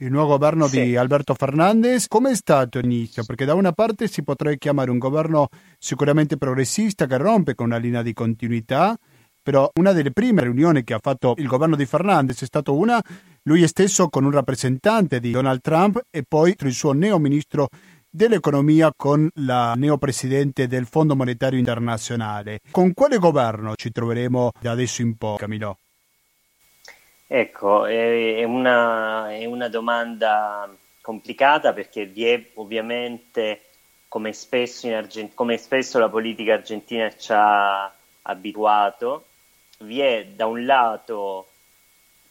il 0.00 0.10
nuovo 0.10 0.30
governo 0.30 0.66
sì. 0.68 0.82
di 0.82 0.96
Alberto 0.96 1.34
Fernandez. 1.34 2.06
Come 2.06 2.30
è 2.30 2.34
stato 2.34 2.78
l'inizio? 2.78 3.24
Perché 3.24 3.44
da 3.44 3.54
una 3.54 3.72
parte 3.72 4.06
si 4.06 4.22
potrebbe 4.22 4.58
chiamare 4.58 4.90
un 4.90 4.98
governo 4.98 5.48
sicuramente 5.78 6.36
progressista 6.36 7.06
che 7.06 7.16
rompe 7.16 7.54
con 7.54 7.66
una 7.66 7.78
linea 7.78 8.02
di 8.02 8.12
continuità, 8.12 8.96
però 9.42 9.70
una 9.78 9.92
delle 9.92 10.12
prime 10.12 10.42
riunioni 10.42 10.84
che 10.84 10.94
ha 10.94 11.00
fatto 11.00 11.34
il 11.38 11.46
governo 11.46 11.74
di 11.74 11.86
Fernandez 11.86 12.42
è 12.42 12.46
stata 12.46 12.70
una 12.70 13.02
lui 13.42 13.66
stesso 13.66 14.08
con 14.08 14.24
un 14.24 14.30
rappresentante 14.30 15.20
di 15.20 15.30
Donald 15.30 15.60
Trump 15.62 16.00
e 16.10 16.22
poi 16.26 16.54
il 16.58 16.72
suo 16.72 16.92
neo 16.92 17.18
ministro 17.18 17.68
dell'economia 18.10 18.92
con 18.94 19.28
la 19.36 19.74
neopresidente 19.74 20.66
del 20.66 20.86
Fondo 20.86 21.16
Monetario 21.16 21.58
Internazionale. 21.58 22.60
Con 22.70 22.92
quale 22.94 23.18
governo 23.18 23.74
ci 23.74 23.90
troveremo 23.90 24.50
da 24.60 24.72
adesso 24.72 25.02
in 25.02 25.16
poi, 25.16 25.38
Camilo? 25.38 25.78
Ecco, 27.30 27.84
è 27.84 28.42
una, 28.44 29.30
è 29.30 29.44
una 29.44 29.68
domanda 29.68 30.66
complicata 31.02 31.74
perché 31.74 32.06
vi 32.06 32.24
è 32.24 32.42
ovviamente, 32.54 33.64
come 34.08 34.32
spesso, 34.32 34.88
Argent- 34.88 35.34
come 35.34 35.58
spesso 35.58 35.98
la 35.98 36.08
politica 36.08 36.54
argentina 36.54 37.14
ci 37.14 37.30
ha 37.32 37.94
abituato, 38.22 39.26
vi 39.80 40.00
è 40.00 40.24
da 40.24 40.46
un 40.46 40.64
lato 40.64 41.48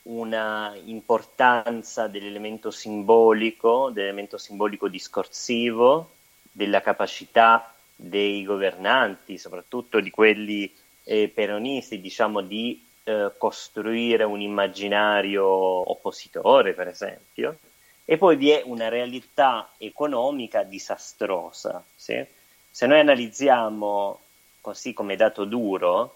una 0.04 0.76
importanza 0.86 2.08
dell'elemento 2.08 2.72
simbolico, 2.72 3.92
dell'elemento 3.92 4.40
simbolico 4.40 4.88
discorsivo, 4.88 6.14
della 6.52 6.82
capacità 6.82 7.72
dei 7.96 8.44
governanti, 8.44 9.38
soprattutto 9.38 10.00
di 10.00 10.10
quelli 10.10 10.74
eh, 11.04 11.28
peronisti, 11.28 12.02
diciamo, 12.02 12.42
di 12.42 12.87
eh, 13.08 13.32
costruire 13.38 14.26
un 14.26 14.42
immaginario 14.42 15.46
oppositore, 15.46 16.74
per 16.74 16.90
esempio, 16.90 17.58
e 18.04 18.18
poi 18.18 18.36
vi 18.36 18.50
è 18.50 18.62
una 18.66 18.90
realtà 18.90 19.70
economica 19.78 20.64
disastrosa. 20.64 21.82
Sì? 21.96 22.22
Se 22.70 22.86
noi 22.86 23.00
analizziamo, 23.00 24.20
così 24.60 24.92
come 24.92 25.16
dato 25.16 25.46
duro, 25.46 26.16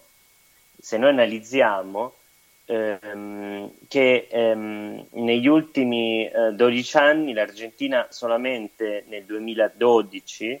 se 0.78 0.98
noi 0.98 1.08
analizziamo 1.08 2.12
ehm, 2.66 3.70
che 3.88 4.28
ehm, 4.30 5.06
negli 5.12 5.46
ultimi 5.46 6.28
eh, 6.28 6.52
12 6.52 6.96
anni 6.98 7.32
l'Argentina 7.32 8.06
solamente 8.10 9.04
nel 9.08 9.24
2012 9.24 10.60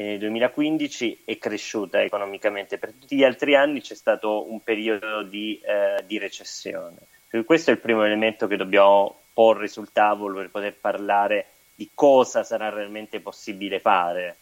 e 0.00 0.02
nel 0.02 0.18
2015 0.18 1.22
è 1.26 1.36
cresciuta 1.36 2.02
economicamente, 2.02 2.78
per 2.78 2.92
tutti 2.98 3.16
gli 3.16 3.22
altri 3.22 3.54
anni 3.54 3.82
c'è 3.82 3.94
stato 3.94 4.50
un 4.50 4.62
periodo 4.62 5.22
di, 5.22 5.60
eh, 5.62 6.02
di 6.06 6.16
recessione. 6.16 6.96
Quindi 7.28 7.46
questo 7.46 7.68
è 7.68 7.74
il 7.74 7.80
primo 7.80 8.02
elemento 8.02 8.46
che 8.46 8.56
dobbiamo 8.56 9.20
porre 9.34 9.68
sul 9.68 9.92
tavolo 9.92 10.38
per 10.38 10.50
poter 10.50 10.74
parlare 10.74 11.46
di 11.74 11.90
cosa 11.92 12.44
sarà 12.44 12.70
realmente 12.70 13.20
possibile 13.20 13.78
fare. 13.78 14.36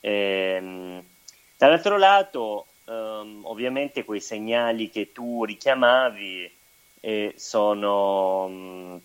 Ehm, 0.00 1.00
dall'altro 1.56 1.96
lato, 1.96 2.66
ehm, 2.86 3.42
ovviamente 3.44 4.04
quei 4.04 4.20
segnali 4.20 4.90
che 4.90 5.12
tu 5.12 5.44
richiamavi 5.44 6.50
eh, 7.00 7.34
sono 7.36 8.48
mh, 8.48 8.52
mm, 8.52 8.96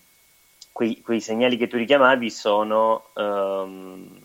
quei, 0.72 1.00
quei, 1.02 1.20
segnali 1.20 1.56
che 1.56 1.68
tu 1.68 1.76
richiamavi 1.76 2.30
sono 2.30 3.10
ehm, 3.14 4.23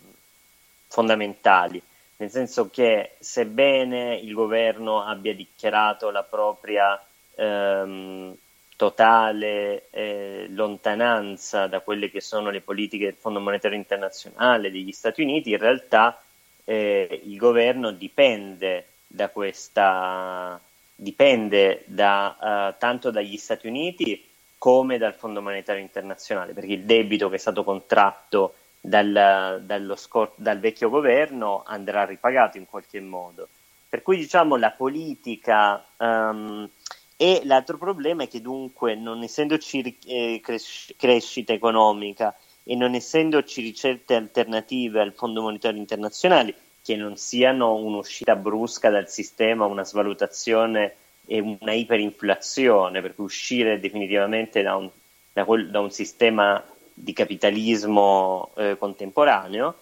fondamentali, 0.90 1.80
nel 2.16 2.30
senso 2.30 2.68
che 2.68 3.12
sebbene 3.20 4.16
il 4.16 4.34
governo 4.34 5.02
abbia 5.02 5.34
dichiarato 5.34 6.10
la 6.10 6.24
propria 6.24 7.00
ehm, 7.36 8.36
totale 8.76 9.88
eh, 9.90 10.46
lontananza 10.50 11.68
da 11.68 11.80
quelle 11.80 12.10
che 12.10 12.20
sono 12.20 12.50
le 12.50 12.60
politiche 12.60 13.04
del 13.04 13.14
Fondo 13.14 13.40
Monetario 13.40 13.78
Internazionale 13.78 14.70
degli 14.70 14.92
Stati 14.92 15.22
Uniti, 15.22 15.50
in 15.50 15.58
realtà 15.58 16.20
eh, 16.64 17.22
il 17.24 17.36
governo 17.36 17.92
dipende 17.92 18.86
da 19.06 19.28
questa 19.28 20.60
dipende 21.00 21.82
da, 21.86 22.72
uh, 22.72 22.78
tanto 22.78 23.10
dagli 23.10 23.38
Stati 23.38 23.66
Uniti 23.66 24.22
come 24.58 24.98
dal 24.98 25.14
Fondo 25.14 25.40
Monetario 25.40 25.80
Internazionale, 25.80 26.52
perché 26.52 26.74
il 26.74 26.84
debito 26.84 27.30
che 27.30 27.36
è 27.36 27.38
stato 27.38 27.64
contratto 27.64 28.54
dal, 28.80 29.92
scor- 29.96 30.32
dal 30.36 30.58
vecchio 30.58 30.88
governo 30.88 31.62
andrà 31.66 32.04
ripagato 32.04 32.56
in 32.56 32.66
qualche 32.66 33.00
modo. 33.00 33.48
Per 33.88 34.02
cui 34.02 34.16
diciamo 34.16 34.56
la 34.56 34.70
politica 34.70 35.84
um, 35.96 36.68
e 37.16 37.42
l'altro 37.44 37.76
problema 37.76 38.22
è 38.22 38.28
che 38.28 38.40
dunque 38.40 38.94
non 38.94 39.22
essendoci 39.22 39.98
eh, 40.06 40.40
cres- 40.42 40.94
crescita 40.96 41.52
economica 41.52 42.34
e 42.64 42.74
non 42.76 42.94
essendoci 42.94 43.60
ricette 43.60 44.14
alternative 44.14 45.00
al 45.00 45.12
Fondo 45.12 45.42
Monetario 45.42 45.78
Internazionale 45.78 46.54
che 46.82 46.96
non 46.96 47.16
siano 47.16 47.74
un'uscita 47.74 48.36
brusca 48.36 48.88
dal 48.88 49.10
sistema, 49.10 49.66
una 49.66 49.84
svalutazione 49.84 50.94
e 51.26 51.40
una 51.40 51.72
iperinflazione, 51.72 53.02
per 53.02 53.14
cui 53.14 53.24
uscire 53.24 53.78
definitivamente 53.78 54.62
da 54.62 54.76
un, 54.76 54.88
da 55.32 55.44
quel, 55.44 55.70
da 55.70 55.80
un 55.80 55.90
sistema 55.90 56.64
di 57.02 57.12
capitalismo 57.12 58.50
eh, 58.56 58.76
contemporaneo, 58.78 59.76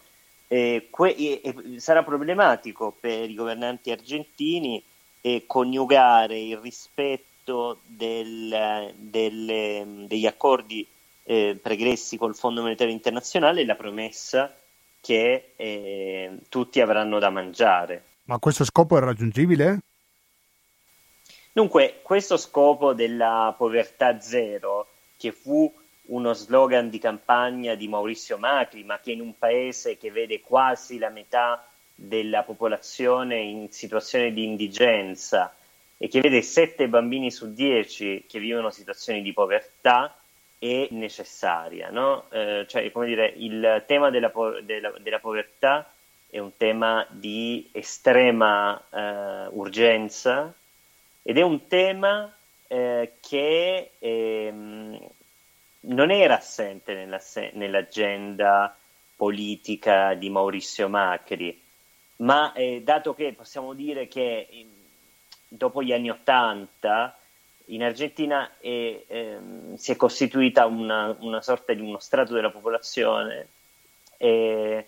eh, 0.48 0.88
que- 0.90 1.14
e, 1.14 1.78
sarà 1.78 2.02
problematico 2.02 2.96
per 2.98 3.28
i 3.28 3.34
governanti 3.34 3.90
argentini 3.90 4.82
eh, 5.20 5.44
coniugare 5.46 6.38
il 6.38 6.56
rispetto 6.56 7.80
del, 7.84 8.94
delle, 8.96 10.04
degli 10.06 10.26
accordi 10.26 10.86
eh, 11.24 11.58
pregressi 11.60 12.16
col 12.16 12.34
Fondo 12.34 12.62
Monetario 12.62 12.92
Internazionale 12.92 13.60
e 13.60 13.66
la 13.66 13.74
promessa 13.74 14.54
che 15.00 15.52
eh, 15.56 16.38
tutti 16.48 16.80
avranno 16.80 17.18
da 17.18 17.30
mangiare. 17.30 18.04
Ma 18.24 18.38
questo 18.38 18.64
scopo 18.64 18.96
è 18.96 19.00
raggiungibile? 19.00 19.80
Dunque, 21.52 22.00
questo 22.02 22.36
scopo 22.36 22.92
della 22.92 23.54
povertà 23.56 24.20
zero, 24.20 24.86
che 25.16 25.32
fu 25.32 25.72
uno 26.08 26.32
slogan 26.32 26.88
di 26.90 26.98
campagna 26.98 27.74
di 27.74 27.88
Maurizio 27.88 28.38
Macri, 28.38 28.84
ma 28.84 28.98
che 29.00 29.12
in 29.12 29.20
un 29.20 29.36
paese 29.36 29.96
che 29.96 30.10
vede 30.10 30.40
quasi 30.40 30.98
la 30.98 31.10
metà 31.10 31.66
della 31.94 32.42
popolazione 32.42 33.38
in 33.38 33.70
situazione 33.70 34.32
di 34.32 34.44
indigenza 34.44 35.52
e 35.96 36.06
che 36.08 36.20
vede 36.20 36.42
7 36.42 36.88
bambini 36.88 37.30
su 37.30 37.52
10 37.52 38.24
che 38.28 38.38
vivono 38.38 38.70
situazioni 38.70 39.20
di 39.20 39.32
povertà, 39.32 40.16
è 40.58 40.88
necessaria. 40.90 41.90
No? 41.90 42.26
Eh, 42.30 42.66
cioè, 42.68 42.90
come 42.92 43.06
dire, 43.06 43.32
il 43.36 43.82
tema 43.86 44.10
della, 44.10 44.30
po- 44.30 44.60
della, 44.60 44.92
della, 45.00 45.18
povertà 45.18 45.90
è 46.30 46.38
un 46.38 46.56
tema 46.56 47.04
di 47.10 47.68
estrema 47.72 48.80
eh, 48.90 49.48
urgenza 49.50 50.54
ed 51.22 51.36
è 51.36 51.42
un 51.42 51.66
tema 51.66 52.32
eh, 52.68 53.12
che 53.20 53.90
ehm, 53.98 54.98
non 55.88 56.10
era 56.10 56.36
assente 56.36 56.94
nella, 56.94 57.20
nell'agenda 57.52 58.76
politica 59.16 60.14
di 60.14 60.30
Maurizio 60.30 60.88
Macri, 60.88 61.60
ma 62.16 62.52
eh, 62.52 62.82
dato 62.82 63.14
che 63.14 63.32
possiamo 63.32 63.74
dire 63.74 64.08
che 64.08 64.48
eh, 64.50 64.66
dopo 65.48 65.82
gli 65.82 65.92
anni 65.92 66.10
Ottanta 66.10 67.16
in 67.66 67.82
Argentina 67.82 68.58
è, 68.58 69.04
ehm, 69.06 69.74
si 69.74 69.92
è 69.92 69.96
costituita 69.96 70.66
una, 70.66 71.14
una, 71.20 71.40
sorta 71.42 71.72
di 71.72 71.80
uno 71.80 71.98
strato 71.98 72.32
della 72.32 72.50
popolazione 72.50 73.48
eh, 74.16 74.86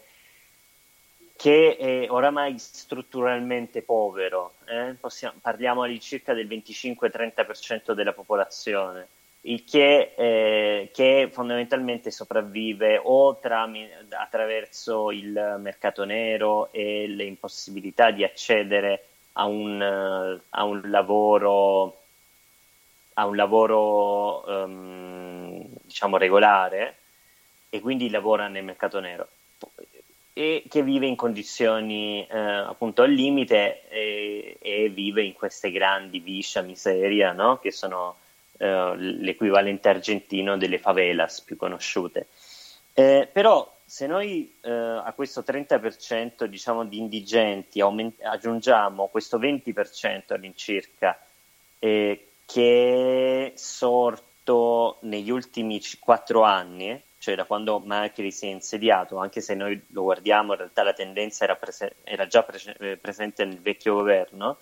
che 1.36 1.76
è 1.76 2.10
oramai 2.10 2.58
strutturalmente 2.58 3.82
povero, 3.82 4.54
eh? 4.66 4.94
Possiamo, 5.00 5.38
parliamo 5.40 5.82
all'incirca 5.82 6.34
del 6.34 6.46
25-30% 6.46 7.92
della 7.92 8.12
popolazione, 8.12 9.08
il 9.42 9.64
che, 9.64 10.12
eh, 10.16 10.90
che 10.92 11.28
fondamentalmente 11.32 12.10
sopravvive 12.10 13.00
o 13.02 13.38
tra, 13.38 13.68
attraverso 14.10 15.10
il 15.10 15.56
mercato 15.58 16.04
nero 16.04 16.70
e 16.72 17.06
le 17.08 17.24
impossibilità 17.24 18.10
di 18.10 18.22
accedere 18.22 19.04
a 19.34 19.46
un, 19.46 19.80
a 19.80 20.64
un 20.64 20.80
lavoro 20.90 21.96
a 23.14 23.26
un 23.26 23.36
lavoro 23.36 24.44
um, 24.46 25.66
diciamo 25.82 26.16
regolare 26.16 26.96
e 27.68 27.80
quindi 27.80 28.08
lavora 28.10 28.48
nel 28.48 28.64
mercato 28.64 29.00
nero 29.00 29.28
e 30.32 30.64
che 30.68 30.82
vive 30.82 31.06
in 31.06 31.16
condizioni 31.16 32.26
eh, 32.26 32.38
appunto 32.38 33.02
al 33.02 33.10
limite 33.10 33.88
e, 33.88 34.56
e, 34.60 34.88
vive 34.88 35.22
in 35.22 35.32
queste 35.32 35.70
grandi 35.70 36.20
viscia 36.20 36.62
miseria 36.62 37.32
no? 37.32 37.58
che 37.58 37.72
sono 37.72 38.16
eh, 38.62 38.94
l'equivalente 38.96 39.88
argentino 39.88 40.58
delle 40.58 40.78
favelas 40.78 41.40
più 41.40 41.56
conosciute. 41.56 42.26
Eh, 42.92 43.26
però 43.32 43.74
se 43.82 44.06
noi 44.06 44.54
eh, 44.60 44.70
a 44.70 45.10
questo 45.14 45.40
30% 45.40 46.44
diciamo 46.44 46.84
di 46.84 46.98
indigenti 46.98 47.80
aument- 47.80 48.22
aggiungiamo 48.22 49.06
questo 49.06 49.38
20% 49.38 50.34
all'incirca 50.34 51.18
eh, 51.78 52.28
che 52.44 53.52
è 53.54 53.56
sorto 53.56 54.98
negli 55.00 55.30
ultimi 55.30 55.80
quattro 55.98 56.42
anni, 56.42 57.02
cioè 57.16 57.36
da 57.36 57.44
quando 57.44 57.78
Macri 57.78 58.30
si 58.30 58.46
è 58.46 58.50
insediato, 58.50 59.16
anche 59.16 59.40
se 59.40 59.54
noi 59.54 59.80
lo 59.88 60.02
guardiamo, 60.02 60.52
in 60.52 60.58
realtà 60.58 60.82
la 60.82 60.92
tendenza 60.92 61.44
era, 61.44 61.56
prese- 61.56 61.96
era 62.04 62.26
già 62.26 62.42
pre- 62.42 62.76
eh, 62.78 62.96
presente 62.98 63.44
nel 63.46 63.60
vecchio 63.60 63.94
governo, 63.94 64.58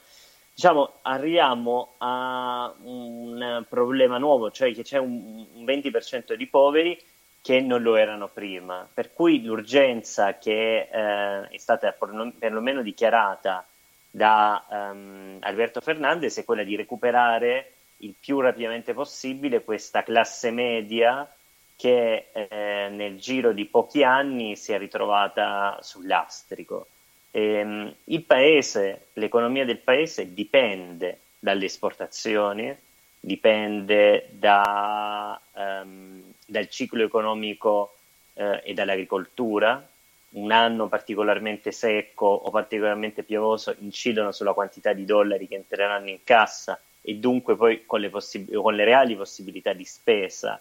diciamo, 0.58 0.94
arriviamo 1.02 1.94
a 1.98 2.74
un 2.82 3.64
problema 3.68 4.18
nuovo, 4.18 4.50
cioè 4.50 4.74
che 4.74 4.82
c'è 4.82 4.98
un, 4.98 5.46
un 5.54 5.64
20% 5.64 6.34
di 6.34 6.48
poveri 6.48 7.00
che 7.40 7.60
non 7.60 7.80
lo 7.80 7.94
erano 7.94 8.26
prima, 8.26 8.88
per 8.92 9.12
cui 9.12 9.44
l'urgenza 9.44 10.36
che 10.36 10.88
eh, 10.90 11.48
è 11.48 11.56
stata 11.58 11.92
perlomeno 11.92 12.82
dichiarata 12.82 13.64
da 14.10 14.66
um, 14.68 15.36
Alberto 15.38 15.80
Fernandez 15.80 16.38
è 16.38 16.44
quella 16.44 16.64
di 16.64 16.74
recuperare 16.74 17.74
il 17.98 18.16
più 18.18 18.40
rapidamente 18.40 18.94
possibile 18.94 19.62
questa 19.62 20.02
classe 20.02 20.50
media 20.50 21.32
che 21.76 22.30
eh, 22.32 22.88
nel 22.90 23.16
giro 23.18 23.52
di 23.52 23.64
pochi 23.66 24.02
anni 24.02 24.56
si 24.56 24.72
è 24.72 24.78
ritrovata 24.78 25.78
sul 25.82 26.08
lastrico. 26.08 26.88
E, 26.88 26.97
ehm, 27.30 27.94
il 28.04 28.22
paese, 28.22 29.08
l'economia 29.14 29.64
del 29.64 29.78
paese 29.78 30.32
dipende 30.32 31.18
dalle 31.38 31.66
esportazioni, 31.66 32.76
dipende 33.20 34.28
da, 34.30 35.40
um, 35.52 36.22
dal 36.46 36.68
ciclo 36.68 37.02
economico 37.02 37.96
uh, 38.34 38.60
e 38.62 38.74
dall'agricoltura. 38.74 39.86
Un 40.30 40.52
anno 40.52 40.88
particolarmente 40.88 41.72
secco 41.72 42.26
o 42.26 42.50
particolarmente 42.50 43.22
piovoso 43.22 43.74
incidono 43.78 44.30
sulla 44.30 44.52
quantità 44.52 44.92
di 44.92 45.06
dollari 45.06 45.48
che 45.48 45.54
entreranno 45.54 46.10
in 46.10 46.22
cassa 46.22 46.78
e 47.00 47.14
dunque 47.14 47.56
poi 47.56 47.86
con 47.86 48.00
le, 48.00 48.10
possib- 48.10 48.54
con 48.54 48.74
le 48.74 48.84
reali 48.84 49.16
possibilità 49.16 49.72
di 49.72 49.84
spesa 49.84 50.60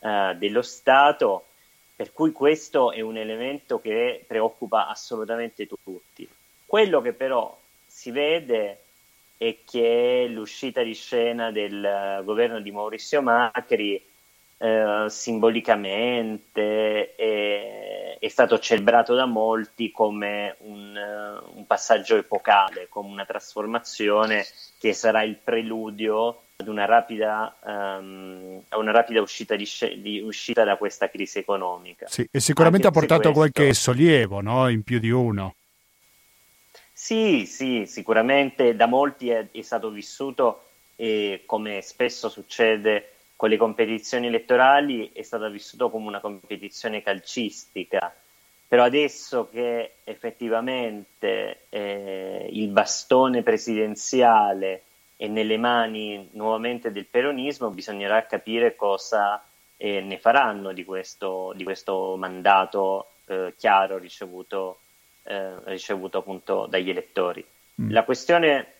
uh, 0.00 0.34
dello 0.34 0.62
Stato, 0.62 1.46
per 1.96 2.12
cui 2.12 2.32
questo 2.32 2.92
è 2.92 3.00
un 3.00 3.16
elemento 3.16 3.80
che 3.80 4.24
preoccupa 4.26 4.88
assolutamente 4.88 5.66
tutti. 5.66 6.28
Quello 6.66 7.00
che 7.00 7.12
però 7.12 7.56
si 7.86 8.10
vede 8.10 8.80
è 9.36 9.58
che 9.64 10.26
l'uscita 10.28 10.82
di 10.82 10.94
scena 10.94 11.50
del 11.50 12.22
governo 12.24 12.60
di 12.60 12.72
Maurizio 12.72 13.22
Macri 13.22 14.02
eh, 14.56 15.06
simbolicamente 15.08 17.14
è, 17.14 18.18
è, 18.18 18.28
stato 18.28 18.58
celebrato 18.58 19.14
da 19.14 19.26
molti 19.26 19.90
come 19.90 20.56
un, 20.60 20.98
un, 21.54 21.66
passaggio 21.66 22.16
epocale, 22.16 22.88
come 22.88 23.10
una 23.10 23.26
trasformazione 23.26 24.44
che 24.78 24.92
sarà 24.92 25.22
il 25.22 25.36
preludio 25.36 26.43
ad 26.64 26.68
una 26.68 26.86
rapida, 26.86 27.54
um, 27.62 28.62
a 28.68 28.78
una 28.78 28.90
rapida 28.90 29.20
uscita, 29.20 29.54
di, 29.54 29.68
di, 30.00 30.20
uscita, 30.20 30.64
da 30.64 30.76
questa 30.76 31.10
crisi 31.10 31.38
economica. 31.38 32.06
Sì, 32.08 32.26
e 32.30 32.40
sicuramente 32.40 32.86
Anche 32.86 32.98
ha 32.98 33.00
portato 33.00 33.32
questo... 33.32 33.52
qualche 33.52 33.74
sollievo 33.74 34.40
no? 34.40 34.68
in 34.68 34.82
più 34.82 34.98
di 34.98 35.10
uno. 35.10 35.54
Sì, 36.92 37.44
sì, 37.46 37.84
sicuramente 37.86 38.74
da 38.74 38.86
molti 38.86 39.28
è, 39.28 39.46
è 39.50 39.60
stato 39.60 39.90
vissuto 39.90 40.62
e 40.96 41.42
come 41.44 41.82
spesso 41.82 42.28
succede 42.28 43.10
con 43.36 43.48
le 43.48 43.56
competizioni 43.56 44.28
elettorali 44.28 45.10
è 45.12 45.22
stato 45.22 45.50
vissuto 45.50 45.90
come 45.90 46.06
una 46.06 46.20
competizione 46.20 47.02
calcistica, 47.02 48.14
però 48.66 48.84
adesso 48.84 49.48
che 49.50 49.96
effettivamente 50.04 51.66
eh, 51.68 52.48
il 52.52 52.68
bastone 52.68 53.42
presidenziale 53.42 54.82
è 55.16 55.26
nelle 55.26 55.56
mani 55.56 56.28
nuovamente 56.32 56.90
del 56.90 57.06
peronismo, 57.06 57.70
bisognerà 57.70 58.26
capire 58.26 58.74
cosa 58.74 59.42
eh, 59.76 60.00
ne 60.00 60.18
faranno 60.18 60.72
di 60.72 60.84
questo, 60.84 61.52
di 61.54 61.64
questo 61.64 62.16
mandato 62.16 63.10
eh, 63.26 63.54
chiaro 63.56 63.98
ricevuto, 63.98 64.80
eh, 65.24 65.52
ricevuto 65.64 66.18
appunto 66.18 66.66
dagli 66.66 66.90
elettori. 66.90 67.44
Mm. 67.80 67.90
La 67.90 68.04
questione 68.04 68.72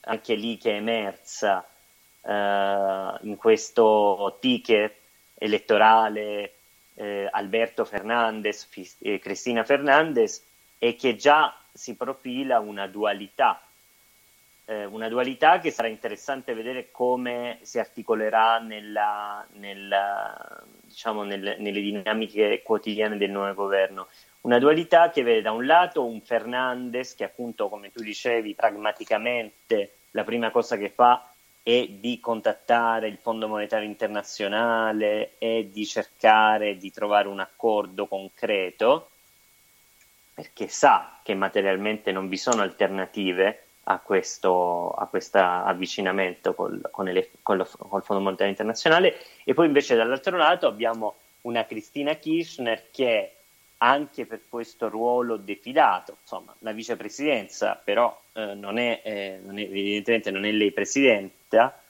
anche 0.00 0.34
lì 0.34 0.56
che 0.56 0.72
è 0.72 0.76
emersa 0.76 1.66
eh, 2.22 3.14
in 3.22 3.36
questo 3.36 4.36
ticket 4.40 4.94
elettorale 5.34 6.54
eh, 6.94 7.28
Alberto 7.30 7.84
Fernandez 7.84 8.66
e 8.74 9.14
eh, 9.14 9.18
Cristina 9.18 9.64
Fernandez 9.64 10.44
è 10.78 10.94
che 10.96 11.16
già 11.16 11.56
si 11.72 11.94
profila 11.94 12.58
una 12.58 12.86
dualità, 12.86 13.60
eh, 14.68 14.84
una 14.84 15.08
dualità 15.08 15.60
che 15.60 15.70
sarà 15.70 15.88
interessante 15.88 16.52
vedere 16.52 16.90
come 16.90 17.58
si 17.62 17.78
articolerà 17.78 18.58
nella, 18.58 19.46
nella, 19.54 20.62
diciamo 20.82 21.22
nel, 21.22 21.56
nelle 21.58 21.80
dinamiche 21.80 22.62
quotidiane 22.62 23.16
del 23.16 23.30
nuovo 23.30 23.54
governo. 23.54 24.08
Una 24.42 24.58
dualità 24.58 25.08
che 25.08 25.22
vede 25.22 25.40
da 25.40 25.52
un 25.52 25.64
lato 25.64 26.04
un 26.04 26.20
Fernandez 26.20 27.14
che 27.14 27.24
appunto, 27.24 27.70
come 27.70 27.90
tu 27.90 28.02
dicevi, 28.02 28.54
pragmaticamente 28.54 29.94
la 30.10 30.22
prima 30.22 30.50
cosa 30.50 30.76
che 30.76 30.90
fa 30.90 31.32
e 31.62 31.96
di 31.98 32.20
contattare 32.20 33.08
il 33.08 33.16
Fondo 33.16 33.48
Monetario 33.48 33.88
Internazionale 33.88 35.38
e 35.38 35.70
di 35.72 35.86
cercare 35.86 36.76
di 36.76 36.90
trovare 36.90 37.28
un 37.28 37.40
accordo 37.40 38.06
concreto, 38.06 39.10
perché 40.34 40.68
sa 40.68 41.18
che 41.22 41.34
materialmente 41.34 42.12
non 42.12 42.28
vi 42.28 42.36
sono 42.36 42.60
alternative 42.60 43.62
a 43.90 43.98
questo 44.00 44.90
avvicinamento 44.92 46.54
col, 46.54 46.80
con, 46.90 47.10
con, 47.42 47.56
lo, 47.56 47.68
col 47.78 48.02
Fondo 48.02 48.22
Monetario 48.22 48.52
Internazionale, 48.52 49.16
e 49.44 49.54
poi 49.54 49.66
invece 49.66 49.94
dall'altro 49.96 50.36
lato 50.36 50.66
abbiamo 50.66 51.14
una 51.42 51.64
Cristina 51.64 52.14
Kirchner 52.14 52.90
che 52.90 53.32
anche 53.78 54.26
per 54.26 54.42
questo 54.48 54.88
ruolo 54.88 55.36
defilato, 55.36 56.18
insomma 56.20 56.54
la 56.58 56.72
vicepresidenza 56.72 57.80
però 57.82 58.20
eh, 58.32 58.54
non, 58.54 58.76
è, 58.76 59.00
eh, 59.04 59.40
non, 59.42 59.58
è, 59.58 59.62
evidentemente 59.62 60.30
non 60.30 60.44
è 60.44 60.50
lei 60.50 60.72
presidenta, 60.72 61.80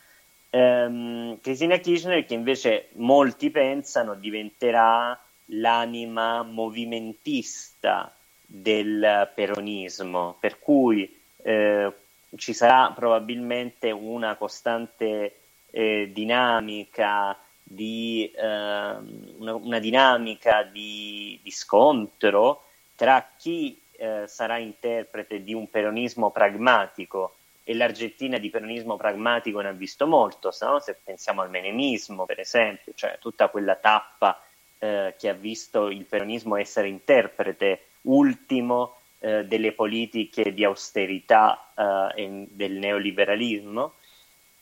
ehm, 0.51 1.41
Cristina 1.41 1.79
Kirchner 1.79 2.25
che 2.25 2.35
invece 2.35 2.89
molti 2.93 3.51
pensano 3.51 4.15
diventerà 4.15 5.19
l'anima 5.47 6.43
movimentista 6.43 8.13
del 8.45 9.31
peronismo, 9.35 10.37
per 10.39 10.59
cui 10.59 11.18
eh, 11.49 11.93
ci 12.37 12.53
sarà 12.53 12.93
probabilmente 12.95 13.91
una 13.91 14.37
costante 14.37 15.37
eh, 15.71 16.11
dinamica 16.13 17.39
di 17.63 18.31
eh, 18.35 18.43
una, 18.43 19.55
una, 19.55 19.79
dinamica 19.79 20.63
di, 20.63 21.41
di, 21.43 21.51
scontro 21.51 22.65
tra 22.95 23.31
chi 23.37 23.81
eh, 23.93 24.25
sarà 24.27 24.59
interprete 24.59 25.43
di 25.43 25.55
un 25.55 25.71
peronismo 25.71 26.31
pragmatico 26.31 27.37
e 27.65 27.75
l'Argentina 27.75 28.37
di 28.37 28.51
peronismo 28.51 28.97
pragmatico 28.97 29.61
ne 29.61 29.69
ha 29.69 29.73
visto 29.73 30.07
molto, 30.07 30.53
no? 30.61 30.81
se 30.81 30.99
pensiamo 31.03 31.41
al 31.41 31.51
menemismo 31.51 32.27
per 32.27 32.41
esempio, 32.41 32.93
cioè 32.95 33.17
tutta 33.19 33.49
quella 33.49 33.77
tappa 33.77 34.43
eh, 34.79 35.15
che 35.19 35.31
ha 35.31 35.35
visto 35.35 35.89
il 35.89 36.05
peronismo 36.05 36.57
essere 36.57 36.89
interprete 36.89 37.85
ultimo 38.03 38.98
eh, 39.21 39.45
delle 39.45 39.73
politiche 39.73 40.53
di 40.53 40.65
austerità 40.65 41.73
eh, 41.75 42.23
e 42.23 42.47
del 42.51 42.73
neoliberalismo 42.73 43.93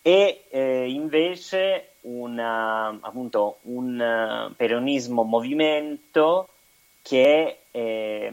e 0.07 0.45
eh, 0.51 0.89
invece 0.89 1.95
una, 2.03 2.97
appunto, 3.01 3.59
un 3.63 3.99
uh, 3.99 4.55
peronismo 4.55 5.25
movimento 5.25 6.49
che 7.03 7.59
eh, 7.73 8.33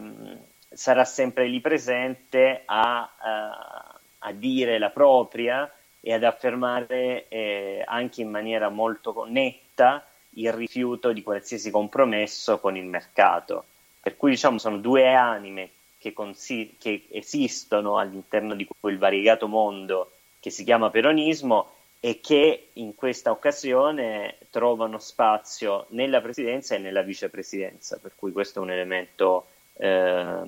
sarà 0.71 1.03
sempre 1.03 1.47
lì 1.47 1.59
presente 1.61 2.61
a, 2.65 3.09
uh, 3.19 3.97
a, 4.19 4.31
dire 4.33 4.77
la 4.77 4.91
propria 4.91 5.67
e 5.99 6.13
ad 6.13 6.23
affermare 6.23 7.27
eh, 7.27 7.83
anche 7.87 8.21
in 8.21 8.29
maniera 8.29 8.69
molto 8.69 9.25
netta 9.27 10.05
il 10.35 10.53
rifiuto 10.53 11.11
di 11.11 11.23
qualsiasi 11.23 11.71
compromesso 11.71 12.59
con 12.59 12.77
il 12.77 12.85
mercato. 12.85 13.65
Per 13.99 14.15
cui 14.15 14.29
diciamo 14.29 14.59
sono 14.59 14.77
due 14.77 15.11
anime 15.15 15.69
che, 16.03 16.11
consi- 16.11 16.75
che 16.77 17.05
esistono 17.11 17.97
all'interno 17.97 18.55
di 18.55 18.67
quel 18.77 18.97
variegato 18.97 19.47
mondo 19.47 20.11
che 20.41 20.49
si 20.49 20.65
chiama 20.65 20.89
peronismo 20.89 21.69
e 22.01 22.19
che 22.19 22.71
in 22.73 22.93
questa 22.93 23.31
occasione 23.31 24.35
trovano 24.49 24.99
spazio 24.99 25.85
nella 25.91 26.19
presidenza 26.19 26.75
e 26.75 26.79
nella 26.79 27.03
vicepresidenza, 27.03 27.99
per 28.01 28.11
cui 28.17 28.33
questo 28.33 28.59
è 28.59 28.61
un 28.61 28.71
elemento, 28.71 29.45
eh, 29.75 30.41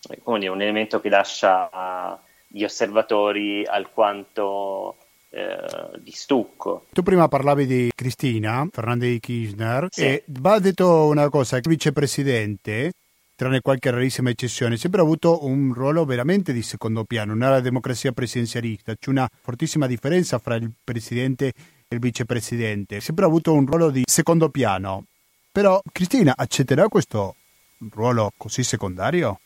dire, 0.00 0.48
un 0.48 0.60
elemento 0.60 1.00
che 1.00 1.08
lascia 1.08 2.20
gli 2.48 2.64
osservatori 2.64 3.64
alquanto 3.64 4.96
eh, 5.28 6.00
di 6.00 6.10
stucco. 6.10 6.86
Tu 6.90 7.04
prima 7.04 7.28
parlavi 7.28 7.64
di 7.64 7.92
Cristina 7.94 8.66
Fernandez 8.68 9.12
di 9.12 9.20
Kirchner 9.20 9.86
sì. 9.88 10.02
e 10.02 10.24
va 10.26 10.58
detto 10.58 11.06
una 11.06 11.28
cosa, 11.28 11.58
il 11.58 11.62
vicepresidente 11.68 12.90
tranne 13.40 13.62
qualche 13.62 13.90
rarissima 13.90 14.28
eccezione, 14.28 14.76
sempre 14.76 15.00
ha 15.00 15.02
avuto 15.02 15.46
un 15.46 15.72
ruolo 15.72 16.04
veramente 16.04 16.52
di 16.52 16.60
secondo 16.60 17.04
piano, 17.04 17.32
non 17.32 17.48
è 17.48 17.50
la 17.50 17.60
democrazia 17.60 18.12
presidenzialista, 18.12 18.94
c'è 18.94 19.08
una 19.08 19.26
fortissima 19.40 19.86
differenza 19.86 20.38
fra 20.38 20.56
il 20.56 20.70
presidente 20.84 21.46
e 21.46 21.54
il 21.88 22.00
vicepresidente, 22.00 23.00
sempre 23.00 23.24
ha 23.24 23.28
avuto 23.28 23.54
un 23.54 23.64
ruolo 23.64 23.88
di 23.88 24.02
secondo 24.04 24.50
piano. 24.50 25.06
Però 25.50 25.80
Cristina 25.90 26.34
accetterà 26.36 26.88
questo 26.88 27.34
ruolo 27.90 28.30
così 28.36 28.62
secondario? 28.62 29.40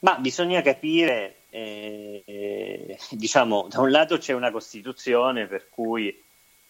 Ma 0.00 0.18
bisogna 0.18 0.60
capire, 0.60 1.36
eh, 1.48 2.22
eh, 2.26 2.98
diciamo, 3.12 3.68
da 3.70 3.80
un 3.80 3.90
lato 3.90 4.18
c'è 4.18 4.34
una 4.34 4.50
Costituzione 4.50 5.46
per 5.46 5.70
cui 5.70 6.14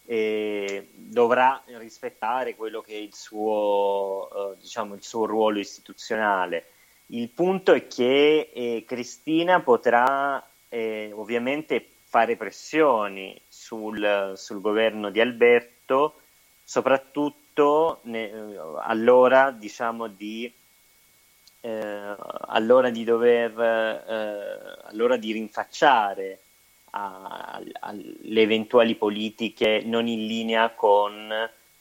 dovrà 0.09 1.61
rispettare 1.77 2.55
quello 2.55 2.81
che 2.81 2.93
è 2.93 2.97
il 2.97 3.13
suo, 3.13 4.53
eh, 4.53 4.57
diciamo, 4.59 4.95
il 4.95 5.03
suo 5.03 5.25
ruolo 5.25 5.59
istituzionale. 5.59 6.65
Il 7.07 7.29
punto 7.29 7.73
è 7.73 7.87
che 7.87 8.49
eh, 8.51 8.83
Cristina 8.87 9.61
potrà 9.61 10.43
eh, 10.67 11.11
ovviamente 11.13 11.85
fare 12.05 12.35
pressioni 12.37 13.39
sul, 13.47 14.33
sul, 14.35 14.61
governo 14.61 15.11
di 15.11 15.21
Alberto, 15.21 16.21
soprattutto 16.63 17.99
ne, 18.03 18.31
all'ora, 18.79 19.51
diciamo, 19.51 20.07
di, 20.07 20.51
eh, 21.61 22.15
all'ora 22.47 22.89
di 22.89 23.03
dover, 23.03 23.59
eh, 23.59 24.87
all'ora 24.89 25.17
di 25.17 25.33
rinfacciare 25.33 26.39
alle 26.91 28.41
eventuali 28.41 28.95
politiche 28.95 29.81
non 29.85 30.07
in 30.07 30.25
linea 30.25 30.69
con 30.71 31.31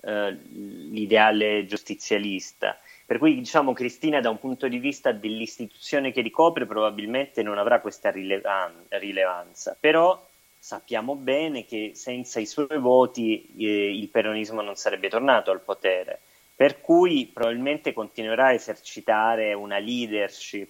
eh, 0.01 0.31
l'ideale 0.31 1.67
giustizialista. 1.67 2.79
Per 3.07 3.19
cui 3.19 3.35
diciamo 3.35 3.73
Cristina 3.73 4.21
da 4.21 4.31
un 4.31 4.39
punto 4.39 4.69
di 4.69 4.79
vista 4.79 5.13
dell'istituzione 5.13 6.13
che 6.13 6.21
ricopre 6.21 6.67
probabilmente 6.67 7.43
non 7.43 7.57
avrà 7.57 7.81
questa 7.81 8.11
rilevan- 8.11 8.85
rilevanza, 8.89 9.77
però 9.79 10.27
sappiamo 10.59 11.15
bene 11.15 11.65
che 11.65 11.93
senza 11.95 12.41
i 12.41 12.47
suoi 12.47 12.79
voti 12.79 13.55
eh, 13.59 13.97
il 13.97 14.09
peronismo 14.09 14.61
non 14.61 14.75
sarebbe 14.75 15.09
tornato 15.09 15.51
al 15.51 15.63
potere, 15.63 16.21
per 16.55 16.81
cui 16.81 17.31
probabilmente 17.33 17.93
continuerà 17.93 18.47
a 18.47 18.53
esercitare 18.53 19.55
una 19.55 19.79
leadership 19.79 20.69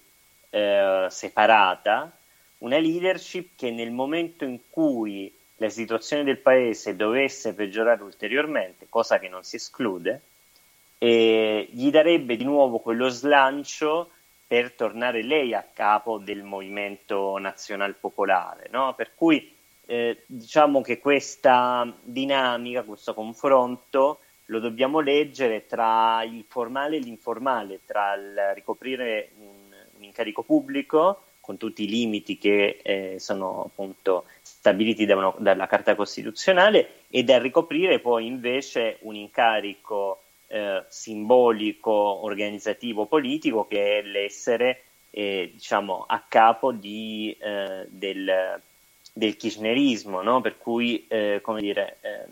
eh, 0.50 1.06
separata 1.08 2.17
una 2.58 2.78
leadership 2.78 3.50
che 3.56 3.70
nel 3.70 3.90
momento 3.90 4.44
in 4.44 4.58
cui 4.70 5.32
la 5.56 5.68
situazione 5.68 6.24
del 6.24 6.38
paese 6.38 6.96
dovesse 6.96 7.54
peggiorare 7.54 8.02
ulteriormente, 8.02 8.86
cosa 8.88 9.18
che 9.18 9.28
non 9.28 9.42
si 9.42 9.56
esclude, 9.56 10.22
eh, 10.98 11.68
gli 11.70 11.90
darebbe 11.90 12.36
di 12.36 12.44
nuovo 12.44 12.78
quello 12.78 13.08
slancio 13.08 14.10
per 14.46 14.72
tornare 14.72 15.22
lei 15.22 15.54
a 15.54 15.66
capo 15.72 16.18
del 16.18 16.42
movimento 16.42 17.36
nazional 17.38 17.94
popolare. 17.94 18.68
No? 18.70 18.94
Per 18.94 19.14
cui 19.14 19.54
eh, 19.86 20.22
diciamo 20.26 20.80
che 20.80 20.98
questa 20.98 21.92
dinamica, 22.02 22.82
questo 22.82 23.14
confronto, 23.14 24.20
lo 24.46 24.60
dobbiamo 24.60 25.00
leggere 25.00 25.66
tra 25.66 26.22
il 26.22 26.44
formale 26.48 26.96
e 26.96 27.00
l'informale, 27.00 27.80
tra 27.84 28.14
il 28.14 28.54
ricoprire 28.54 29.32
un, 29.38 29.74
un 29.96 30.02
incarico 30.02 30.42
pubblico 30.42 31.24
con 31.48 31.56
tutti 31.56 31.84
i 31.84 31.88
limiti 31.88 32.36
che 32.36 32.78
eh, 32.82 33.14
sono 33.18 33.62
appunto 33.64 34.26
stabiliti 34.42 35.06
da 35.06 35.16
una, 35.16 35.34
dalla 35.38 35.66
Carta 35.66 35.94
Costituzionale 35.94 37.04
e 37.08 37.24
da 37.24 37.38
ricoprire 37.38 38.00
poi 38.00 38.26
invece 38.26 38.98
un 39.00 39.14
incarico 39.14 40.24
eh, 40.48 40.84
simbolico, 40.88 41.90
organizzativo, 41.90 43.06
politico 43.06 43.66
che 43.66 43.96
è 43.96 44.02
l'essere 44.02 44.82
eh, 45.08 45.48
diciamo 45.54 46.04
a 46.06 46.22
capo 46.28 46.70
di, 46.70 47.34
eh, 47.40 47.86
del, 47.88 48.60
del 49.14 49.36
kirchnerismo, 49.38 50.20
no? 50.20 50.42
per 50.42 50.58
cui 50.58 51.06
eh, 51.08 51.38
come 51.40 51.62
dire, 51.62 51.96
ehm, 52.02 52.30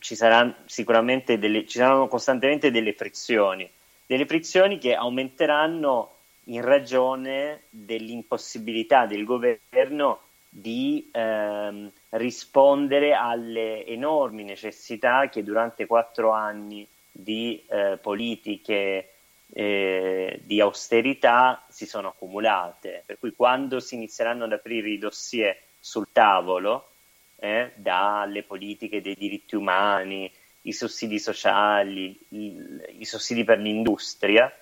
ci 0.00 0.16
saranno 0.16 0.56
sicuramente 0.64 1.38
delle, 1.38 1.64
ci 1.68 1.78
saranno 1.78 2.08
costantemente 2.08 2.72
delle 2.72 2.94
frizioni, 2.94 3.70
delle 4.06 4.26
frizioni 4.26 4.78
che 4.78 4.96
aumenteranno 4.96 6.14
in 6.50 6.62
ragione 6.62 7.62
dell'impossibilità 7.70 9.06
del 9.06 9.24
governo 9.24 10.20
di 10.48 11.08
ehm, 11.12 11.90
rispondere 12.10 13.14
alle 13.14 13.86
enormi 13.86 14.42
necessità 14.42 15.28
che 15.28 15.44
durante 15.44 15.86
quattro 15.86 16.32
anni 16.32 16.86
di 17.12 17.64
eh, 17.68 17.98
politiche 18.00 19.10
eh, 19.52 20.40
di 20.44 20.60
austerità 20.60 21.64
si 21.68 21.86
sono 21.86 22.08
accumulate. 22.08 23.04
Per 23.06 23.18
cui 23.18 23.32
quando 23.32 23.78
si 23.78 23.94
inizieranno 23.94 24.44
ad 24.44 24.52
aprire 24.52 24.90
i 24.90 24.98
dossier 24.98 25.56
sul 25.78 26.08
tavolo, 26.12 26.88
eh, 27.36 27.70
dalle 27.76 28.42
politiche 28.42 29.00
dei 29.00 29.14
diritti 29.14 29.54
umani, 29.54 30.30
i 30.62 30.72
sussidi 30.72 31.18
sociali, 31.18 32.18
i, 32.30 32.56
i 32.98 33.04
sussidi 33.04 33.44
per 33.44 33.58
l'industria, 33.58 34.52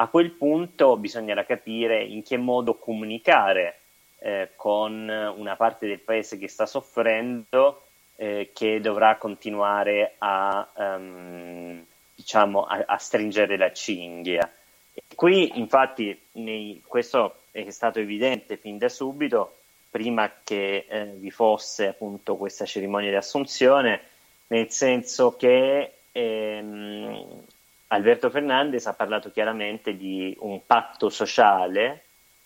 a 0.00 0.06
quel 0.08 0.30
punto 0.30 0.96
bisognerà 0.96 1.44
capire 1.44 2.02
in 2.02 2.22
che 2.22 2.36
modo 2.36 2.74
comunicare 2.74 3.80
eh, 4.18 4.50
con 4.54 5.08
una 5.36 5.56
parte 5.56 5.86
del 5.86 6.00
paese 6.00 6.38
che 6.38 6.48
sta 6.48 6.66
soffrendo, 6.66 7.82
eh, 8.16 8.50
che 8.52 8.80
dovrà 8.80 9.16
continuare 9.16 10.14
a, 10.18 10.68
um, 10.74 11.84
diciamo, 12.14 12.64
a, 12.64 12.84
a, 12.86 12.98
stringere 12.98 13.56
la 13.56 13.72
cinghia. 13.72 14.48
E 14.94 15.02
qui, 15.14 15.58
infatti, 15.58 16.16
nei, 16.32 16.82
questo 16.86 17.42
è 17.50 17.68
stato 17.70 17.98
evidente 17.98 18.56
fin 18.56 18.78
da 18.78 18.88
subito, 18.88 19.56
prima 19.90 20.30
che 20.44 20.86
eh, 20.88 21.04
vi 21.16 21.30
fosse 21.30 21.88
appunto 21.88 22.36
questa 22.36 22.64
cerimonia 22.64 23.10
di 23.10 23.16
assunzione, 23.16 24.00
nel 24.48 24.70
senso 24.70 25.34
che 25.36 25.92
ehm, 26.12 27.44
Alberto 27.88 28.28
Fernandez 28.30 28.86
ha 28.86 28.94
parlato 28.94 29.30
chiaramente 29.30 29.96
di 29.96 30.36
un 30.40 30.64
patto 30.66 31.08
sociale 31.08 32.04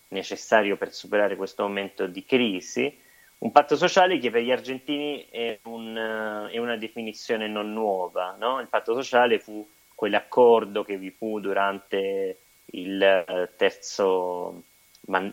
necessario 0.09 0.77
per 0.77 0.93
superare 0.93 1.35
questo 1.35 1.63
momento 1.63 2.07
di 2.07 2.23
crisi, 2.23 3.01
un 3.39 3.51
patto 3.51 3.75
sociale 3.75 4.19
che 4.19 4.31
per 4.31 4.41
gli 4.41 4.51
argentini 4.51 5.27
è, 5.29 5.59
un, 5.63 6.47
è 6.49 6.57
una 6.57 6.77
definizione 6.77 7.47
non 7.47 7.73
nuova. 7.73 8.35
No? 8.39 8.61
Il 8.61 8.67
patto 8.67 8.93
sociale 8.93 9.39
fu 9.39 9.67
quell'accordo 9.93 10.83
che 10.85 10.97
vi 10.97 11.11
fu 11.11 11.41
durante 11.41 12.37
il 12.67 13.49
terzo, 13.57 14.63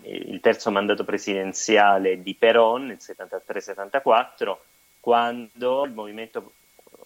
il 0.03 0.40
terzo 0.40 0.70
mandato 0.73 1.05
presidenziale 1.05 2.20
di 2.20 2.35
Perón 2.35 2.87
nel 2.87 2.99
73-74, 3.01 4.57
quando 4.99 5.85
il 5.85 5.92
movimento 5.92 6.53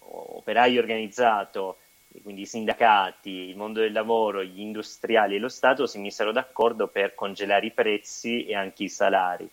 operaio 0.07 0.79
organizzato 0.79 1.77
quindi 2.21 2.41
i 2.41 2.45
sindacati, 2.45 3.29
il 3.29 3.55
mondo 3.55 3.79
del 3.79 3.91
lavoro, 3.91 4.43
gli 4.43 4.59
industriali 4.59 5.35
e 5.35 5.39
lo 5.39 5.49
Stato 5.49 5.85
si 5.85 5.99
misero 5.99 6.31
d'accordo 6.31 6.87
per 6.87 7.15
congelare 7.15 7.67
i 7.67 7.71
prezzi 7.71 8.45
e 8.45 8.55
anche 8.55 8.83
i 8.83 8.89
salari. 8.89 9.49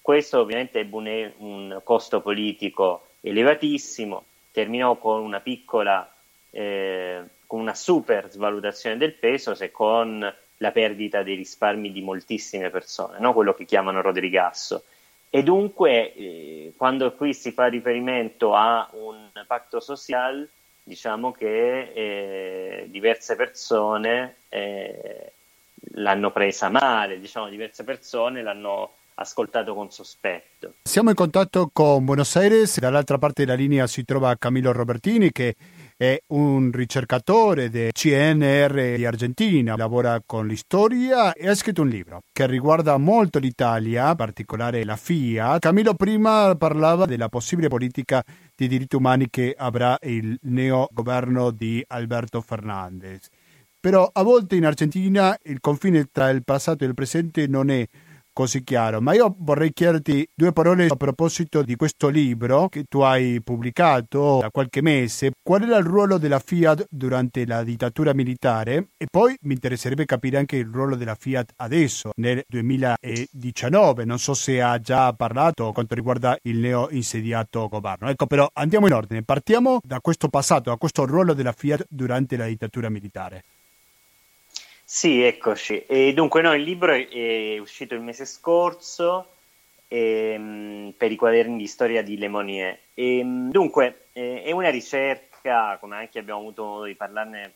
Questo 0.00 0.40
ovviamente 0.40 0.80
ebbe 0.80 1.34
un, 1.38 1.80
costo 1.82 2.20
politico 2.20 3.06
elevatissimo, 3.20 4.24
terminò 4.52 4.96
con 4.96 5.22
una 5.22 5.40
piccola, 5.40 6.12
eh, 6.50 7.22
con 7.46 7.60
una 7.60 7.74
super 7.74 8.30
svalutazione 8.30 8.96
del 8.96 9.14
peso, 9.14 9.54
se 9.54 9.70
con 9.70 10.34
la 10.58 10.70
perdita 10.72 11.22
dei 11.22 11.34
risparmi 11.34 11.90
di 11.90 12.02
moltissime 12.02 12.70
persone, 12.70 13.18
no? 13.18 13.32
quello 13.32 13.54
che 13.54 13.64
chiamano 13.64 14.02
Rodrigasso. 14.02 14.84
E 15.30 15.42
dunque, 15.42 16.14
eh, 16.14 16.74
quando 16.76 17.12
qui 17.14 17.34
si 17.34 17.50
fa 17.50 17.66
riferimento 17.66 18.54
a 18.54 18.88
un 18.92 19.30
pacto 19.46 19.80
social, 19.80 20.48
diciamo 20.84 21.32
che 21.32 21.92
eh, 21.94 22.86
diverse 22.90 23.34
persone 23.34 24.36
eh, 24.50 25.32
l'hanno 25.94 26.30
presa 26.30 26.68
male, 26.68 27.18
diciamo, 27.18 27.48
diverse 27.48 27.82
persone 27.82 28.42
l'hanno 28.42 28.92
ascoltato 29.14 29.74
con 29.74 29.90
sospetto. 29.90 30.74
Siamo 30.82 31.10
in 31.10 31.16
contatto 31.16 31.70
con 31.72 32.04
Buenos 32.04 32.36
Aires, 32.36 32.78
dall'altra 32.78 33.18
parte 33.18 33.44
della 33.44 33.56
linea 33.56 33.86
si 33.86 34.04
trova 34.04 34.36
Camilo 34.36 34.72
Robertini 34.72 35.32
che 35.32 35.54
è 35.96 36.20
un 36.28 36.72
ricercatore 36.72 37.70
del 37.70 37.92
CNR 37.92 38.96
di 38.96 39.06
Argentina, 39.06 39.76
lavora 39.76 40.20
con 40.26 40.48
l'istoria 40.48 41.32
e 41.32 41.48
ha 41.48 41.54
scritto 41.54 41.82
un 41.82 41.88
libro 41.88 42.22
che 42.32 42.46
riguarda 42.48 42.96
molto 42.96 43.38
l'Italia, 43.38 44.10
in 44.10 44.16
particolare 44.16 44.84
la 44.84 44.96
FIA. 44.96 45.60
Camilo 45.60 45.94
prima 45.94 46.56
parlava 46.56 47.06
della 47.06 47.28
possibile 47.28 47.68
politica 47.68 48.24
di 48.56 48.68
diritti 48.68 48.96
umani 48.96 49.28
che 49.30 49.54
avrà 49.56 49.98
il 50.02 50.38
neo 50.42 50.88
governo 50.92 51.50
di 51.50 51.82
Alberto 51.86 52.40
Fernandez. 52.40 53.28
Però 53.80 54.08
a 54.10 54.22
volte 54.22 54.56
in 54.56 54.64
Argentina 54.64 55.36
il 55.42 55.60
confine 55.60 56.08
tra 56.10 56.30
il 56.30 56.42
passato 56.42 56.84
e 56.84 56.86
il 56.86 56.94
presente 56.94 57.46
non 57.46 57.70
è 57.70 57.86
così 58.34 58.62
chiaro. 58.62 59.00
Ma 59.00 59.14
io 59.14 59.34
vorrei 59.38 59.72
chiederti 59.72 60.28
due 60.34 60.52
parole 60.52 60.88
a 60.88 60.96
proposito 60.96 61.62
di 61.62 61.76
questo 61.76 62.08
libro 62.08 62.68
che 62.68 62.84
tu 62.86 63.00
hai 63.00 63.40
pubblicato 63.42 64.40
da 64.42 64.50
qualche 64.50 64.82
mese. 64.82 65.30
Qual 65.42 65.62
era 65.62 65.78
il 65.78 65.84
ruolo 65.84 66.18
della 66.18 66.40
Fiat 66.40 66.88
durante 66.90 67.46
la 67.46 67.62
dittatura 67.62 68.12
militare? 68.12 68.88
E 68.98 69.06
poi 69.10 69.34
mi 69.42 69.54
interesserebbe 69.54 70.04
capire 70.04 70.36
anche 70.36 70.56
il 70.56 70.66
ruolo 70.66 70.96
della 70.96 71.14
Fiat 71.14 71.52
adesso, 71.56 72.10
nel 72.16 72.44
2019. 72.46 74.04
Non 74.04 74.18
so 74.18 74.34
se 74.34 74.60
ha 74.60 74.78
già 74.78 75.12
parlato 75.14 75.72
quanto 75.72 75.94
riguarda 75.94 76.36
il 76.42 76.58
neo 76.58 76.88
insediato 76.90 77.68
governo. 77.68 78.10
Ecco, 78.10 78.26
però 78.26 78.46
andiamo 78.52 78.86
in 78.86 78.92
ordine. 78.92 79.22
Partiamo 79.22 79.78
da 79.82 80.00
questo 80.00 80.28
passato, 80.28 80.70
da 80.70 80.76
questo 80.76 81.06
ruolo 81.06 81.32
della 81.32 81.52
Fiat 81.52 81.86
durante 81.88 82.36
la 82.36 82.46
dittatura 82.46 82.90
militare. 82.90 83.44
Sì, 84.96 85.22
eccoci. 85.22 85.86
E 85.86 86.12
dunque, 86.14 86.40
no, 86.40 86.54
il 86.54 86.62
libro 86.62 86.92
è, 86.92 87.58
uscito 87.58 87.94
il 87.94 88.00
mese 88.00 88.24
scorso 88.24 89.26
ehm, 89.88 90.94
per 90.96 91.10
i 91.10 91.16
quaderni 91.16 91.56
di 91.56 91.66
storia 91.66 92.00
di 92.00 92.16
Le 92.16 92.28
Monnier. 92.28 92.78
E, 92.94 93.18
ehm, 93.18 93.50
dunque, 93.50 94.06
eh, 94.12 94.44
è 94.44 94.52
una 94.52 94.70
ricerca, 94.70 95.78
come 95.80 95.96
anche 95.96 96.20
abbiamo 96.20 96.38
avuto 96.38 96.64
modo 96.64 96.84
di 96.84 96.94
parlarne 96.94 97.52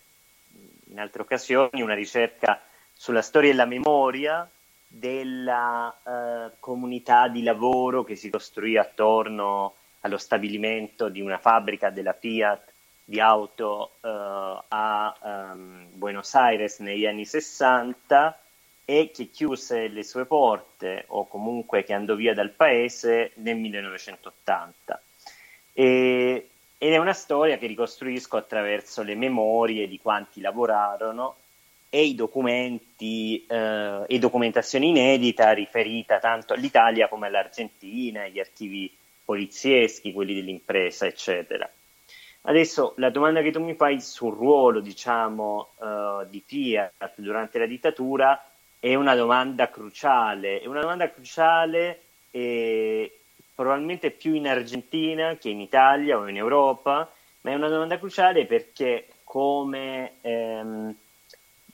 in 0.89 0.99
altre 0.99 1.23
occasioni, 1.23 1.81
una 1.81 1.95
ricerca 1.95 2.61
sulla 2.93 3.23
storia 3.23 3.53
e 3.53 3.55
la 3.55 3.67
memoria 3.67 4.51
della 4.89 5.97
eh, 6.05 6.57
comunità 6.59 7.29
di 7.29 7.45
lavoro 7.45 8.03
che 8.03 8.17
si 8.17 8.31
costruì 8.31 8.77
attorno 8.77 9.75
allo 10.01 10.19
stabilimento 10.19 11.09
di 11.09 11.21
una 11.21 11.39
fabbrica 11.39 11.91
della 11.91 12.15
Fiat 12.15 12.68
di 13.09 13.21
auto 13.21 13.93
uh, 14.03 14.63
a 14.69 15.17
um, 15.23 15.87
Buenos 15.95 16.35
Aires 16.35 16.81
negli 16.81 17.07
anni 17.07 17.25
60 17.25 18.39
e 18.85 19.11
che 19.11 19.31
chiuse 19.31 19.89
le 19.89 20.05
sue 20.05 20.27
porte 20.27 21.05
o 21.07 21.27
comunque 21.27 21.85
che 21.85 21.95
andò 21.95 22.15
via 22.15 22.35
dal 22.35 22.51
paese 22.51 23.33
nel 23.37 23.57
1980. 23.57 25.01
E, 25.73 26.49
ed 26.77 26.93
è 26.93 26.99
una 26.99 27.15
storia 27.15 27.57
che 27.57 27.67
ricostruisco 27.67 28.37
attraverso 28.37 29.03
le 29.03 29.15
memorie 29.15 29.89
di 29.89 29.99
quanti 29.99 30.43
lavorarono 30.43 31.37
e 31.89 32.05
i 32.05 32.15
documenti 32.15 33.47
eh, 33.47 34.05
e 34.07 34.19
documentazione 34.19 34.85
inedita 34.85 35.51
riferita 35.53 36.19
tanto 36.19 36.53
all'Italia 36.53 37.09
come 37.09 37.29
all'Argentina, 37.29 38.29
gli 38.29 38.39
archivi 38.39 38.95
polizieschi, 39.25 40.13
quelli 40.13 40.35
dell'impresa, 40.35 41.07
eccetera. 41.07 41.71
Adesso 42.49 42.95
la 42.97 43.11
domanda 43.11 43.43
che 43.43 43.51
tu 43.51 43.63
mi 43.63 43.75
fai 43.75 44.01
sul 44.01 44.35
ruolo, 44.35 44.81
diciamo, 44.81 45.73
uh, 45.77 46.27
di 46.31 46.43
Fiat 46.45 47.13
durante 47.17 47.59
la 47.59 47.67
dittatura 47.67 48.43
è 48.81 48.95
una 48.95 49.15
domanda 49.15 49.69
cruciale, 49.69 50.61
è 50.61 50.67
una 50.67 50.81
domanda 50.81 51.11
cruciale 51.11 52.01
e 52.31 53.19
probabilmente 53.55 54.11
più 54.13 54.33
in 54.33 54.49
Argentina 54.49 55.37
che 55.37 55.51
in 55.51 55.61
Italia 55.61 56.17
o 56.17 56.27
in 56.27 56.39
Europa, 56.39 57.13
ma 57.43 57.51
è 57.51 57.55
una 57.55 57.69
domanda 57.69 57.99
cruciale 57.99 58.47
perché 58.47 59.09
come 59.25 60.13
ehm, 60.23 60.95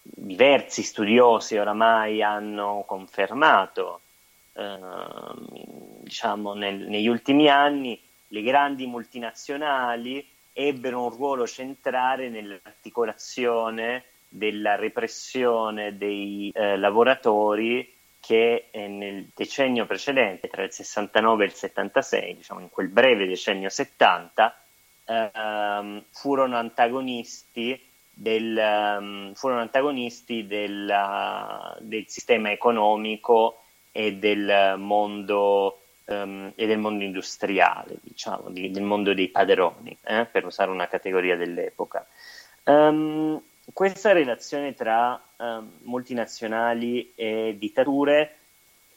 diversi 0.02 0.82
studiosi 0.82 1.56
oramai 1.56 2.20
hanno 2.20 2.82
confermato, 2.84 4.00
ehm, 4.54 5.46
diciamo, 6.00 6.52
nel, 6.54 6.88
negli 6.88 7.06
ultimi 7.06 7.48
anni, 7.48 7.96
le 8.26 8.42
grandi 8.42 8.86
multinazionali 8.86 10.32
ebbero 10.54 11.02
un 11.02 11.10
ruolo 11.10 11.46
centrale 11.46 12.30
nell'articolazione 12.30 14.04
della 14.28 14.76
repressione 14.76 15.98
dei 15.98 16.50
eh, 16.54 16.76
lavoratori 16.78 17.92
che 18.20 18.68
eh, 18.70 18.88
nel 18.88 19.28
decennio 19.34 19.84
precedente, 19.84 20.48
tra 20.48 20.62
il 20.62 20.72
69 20.72 21.44
e 21.44 21.46
il 21.46 21.52
76, 21.52 22.36
diciamo 22.36 22.60
in 22.60 22.70
quel 22.70 22.88
breve 22.88 23.26
decennio 23.26 23.68
70, 23.68 24.56
ehm, 25.04 26.04
furono 26.10 26.56
antagonisti 26.56 27.78
del, 28.14 28.56
um, 28.98 29.34
furono 29.34 29.60
antagonisti 29.60 30.46
della, 30.46 31.76
del 31.80 32.04
sistema 32.08 32.50
economico 32.50 33.64
e 33.92 34.14
del 34.14 34.76
mondo 34.78 35.80
um, 36.06 36.52
e 36.54 36.66
del 36.66 36.78
mondo 36.78 37.04
industriale, 37.04 37.96
diciamo, 38.02 38.50
di, 38.50 38.70
del 38.70 38.82
mondo 38.82 39.14
dei 39.14 39.28
padroni, 39.28 39.96
eh, 40.02 40.26
per 40.26 40.44
usare 40.44 40.70
una 40.70 40.88
categoria 40.88 41.36
dell'epoca. 41.36 42.06
Um, 42.64 43.40
questa 43.72 44.12
relazione 44.12 44.74
tra 44.74 45.20
um, 45.36 45.70
multinazionali 45.82 47.12
e 47.14 47.56
dittature 47.58 48.36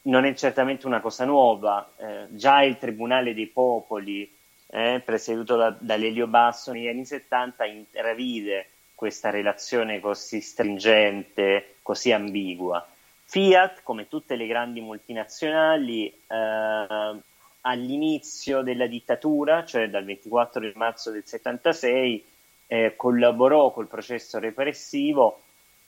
non 0.04 0.26
è 0.26 0.34
certamente 0.34 0.88
una 0.88 1.02
cosa 1.02 1.26
nuova, 1.26 1.92
eh, 1.98 2.28
già 2.30 2.64
il 2.64 2.78
Tribunale 2.78 3.34
dei 3.34 3.48
Popoli, 3.48 4.30
eh, 4.70 5.02
presieduto 5.04 5.56
da, 5.56 5.76
da 5.78 5.96
Lelio 5.96 6.28
Basso 6.28 6.72
negli 6.72 6.88
anni 6.88 7.06
70, 7.06 7.66
intravide 7.66 8.70
questa 8.96 9.30
relazione 9.30 10.00
così 10.00 10.42
stringente, 10.42 11.76
così 11.82 12.12
ambigua. 12.12 12.86
Fiat, 13.30 13.84
come 13.84 14.08
tutte 14.08 14.38
le 14.38 14.48
grandi 14.48 14.80
multinazionali, 14.80 16.08
eh, 16.08 17.16
all'inizio 17.62 18.62
della 18.62 18.88
dittatura, 18.88 19.66
cioè 19.66 19.90
dal 19.90 20.06
24 20.06 20.72
marzo 20.76 21.12
del 21.12 21.26
76, 21.26 22.26
eh, 22.68 22.94
collaborò 22.96 23.72
col 23.72 23.88
processo 23.88 24.40
repressivo 24.40 25.42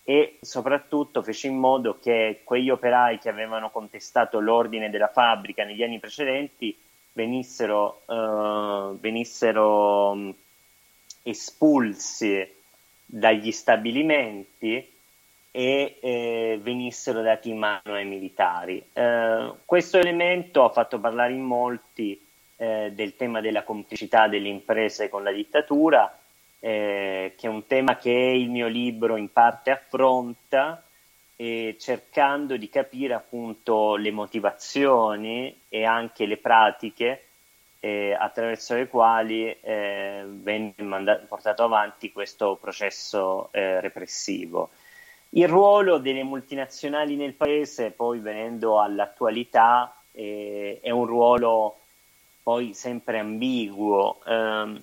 e 0.03 0.37
soprattutto 0.41 1.21
fece 1.21 1.47
in 1.47 1.57
modo 1.57 1.97
che 2.01 2.41
quegli 2.43 2.69
operai 2.69 3.19
che 3.19 3.29
avevano 3.29 3.69
contestato 3.69 4.39
l'ordine 4.39 4.89
della 4.89 5.07
fabbrica 5.07 5.63
negli 5.63 5.83
anni 5.83 5.99
precedenti 5.99 6.77
venissero, 7.13 8.01
eh, 8.05 8.97
venissero 8.99 10.13
mm, 10.13 10.29
espulsi 11.23 12.55
dagli 13.05 13.51
stabilimenti 13.51 14.97
e 15.51 15.97
eh, 15.99 16.59
venissero 16.61 17.21
dati 17.21 17.49
in 17.49 17.57
mano 17.57 17.93
ai 17.93 18.05
militari. 18.05 18.83
Eh, 18.93 19.53
questo 19.65 19.97
elemento 19.97 20.63
ha 20.63 20.69
fatto 20.69 20.99
parlare 20.99 21.33
in 21.33 21.41
molti 21.41 22.19
eh, 22.57 22.91
del 22.93 23.15
tema 23.15 23.41
della 23.41 23.63
complicità 23.63 24.27
delle 24.27 24.49
imprese 24.49 25.09
con 25.09 25.23
la 25.23 25.31
dittatura, 25.31 26.17
eh, 26.59 27.33
che 27.35 27.47
è 27.47 27.49
un 27.49 27.65
tema 27.65 27.95
che 27.95 28.11
il 28.11 28.49
mio 28.49 28.67
libro 28.67 29.15
in 29.15 29.31
parte 29.31 29.71
affronta, 29.71 30.83
cercando 31.41 32.57
di 32.57 32.67
capire 32.67 33.13
appunto 33.13 33.95
le 33.95 34.11
motivazioni 34.11 35.61
e 35.69 35.85
anche 35.85 36.25
le 36.25 36.35
pratiche 36.35 37.27
eh, 37.79 38.13
attraverso 38.13 38.75
le 38.75 38.89
quali 38.89 39.49
eh, 39.49 40.25
venne 40.27 40.73
mandato, 40.79 41.27
portato 41.27 41.63
avanti 41.63 42.11
questo 42.11 42.57
processo 42.59 43.47
repressivo. 43.53 44.71
Il 45.31 45.47
ruolo 45.47 45.99
delle 45.99 46.23
multinazionali 46.23 47.15
nel 47.15 47.33
paese, 47.33 47.91
poi 47.91 48.19
venendo 48.19 48.81
all'attualità, 48.81 49.95
eh, 50.11 50.79
è 50.81 50.89
un 50.89 51.05
ruolo 51.05 51.77
poi 52.41 52.73
sempre 52.73 53.19
ambiguo. 53.19 54.19
Eh, 54.25 54.81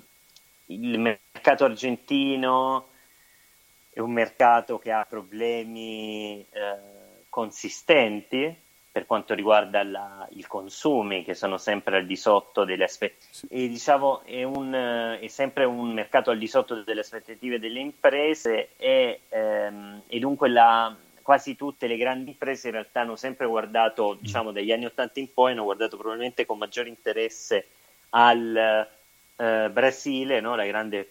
il 0.66 0.98
mercato 0.98 1.64
argentino 1.64 2.88
è 3.90 4.00
un 4.00 4.12
mercato 4.12 4.78
che 4.78 4.92
ha 4.92 5.04
problemi 5.04 6.46
eh, 6.50 6.78
consistenti 7.28 8.64
per 8.96 9.04
quanto 9.04 9.34
riguarda 9.34 9.84
la, 9.84 10.26
i 10.30 10.42
consumi 10.44 11.22
che 11.22 11.34
sono 11.34 11.58
sempre 11.58 11.98
al 11.98 12.06
di 12.06 12.16
sotto 12.16 12.64
delle 12.64 12.84
aspettative. 12.84 13.26
Sì. 13.30 13.46
E 13.50 13.68
diciamo 13.68 14.22
è, 14.22 14.42
un, 14.42 14.72
è, 15.20 15.26
sempre 15.26 15.64
un 15.64 15.92
mercato 15.92 16.30
al 16.30 16.38
di 16.38 16.46
sotto 16.46 16.82
delle 16.82 17.00
aspettative 17.00 17.58
delle 17.58 17.80
imprese 17.80 18.70
e, 18.78 19.20
ehm, 19.28 20.04
e 20.06 20.18
dunque 20.18 20.48
la, 20.48 20.96
quasi 21.20 21.56
tutte 21.56 21.86
le 21.86 21.98
grandi 21.98 22.30
imprese 22.30 22.68
in 22.68 22.72
realtà 22.72 23.02
hanno 23.02 23.16
sempre 23.16 23.44
guardato, 23.44 24.16
diciamo 24.18 24.50
dagli 24.50 24.72
anni 24.72 24.86
80 24.86 25.20
in 25.20 25.30
poi, 25.34 25.52
hanno 25.52 25.64
guardato 25.64 25.98
probabilmente 25.98 26.46
con 26.46 26.56
maggiore 26.56 26.88
interesse 26.88 27.66
al 28.10 28.88
eh, 29.36 29.68
Brasile, 29.70 30.40
no? 30.40 30.56
la 30.56 30.64
grande, 30.64 31.10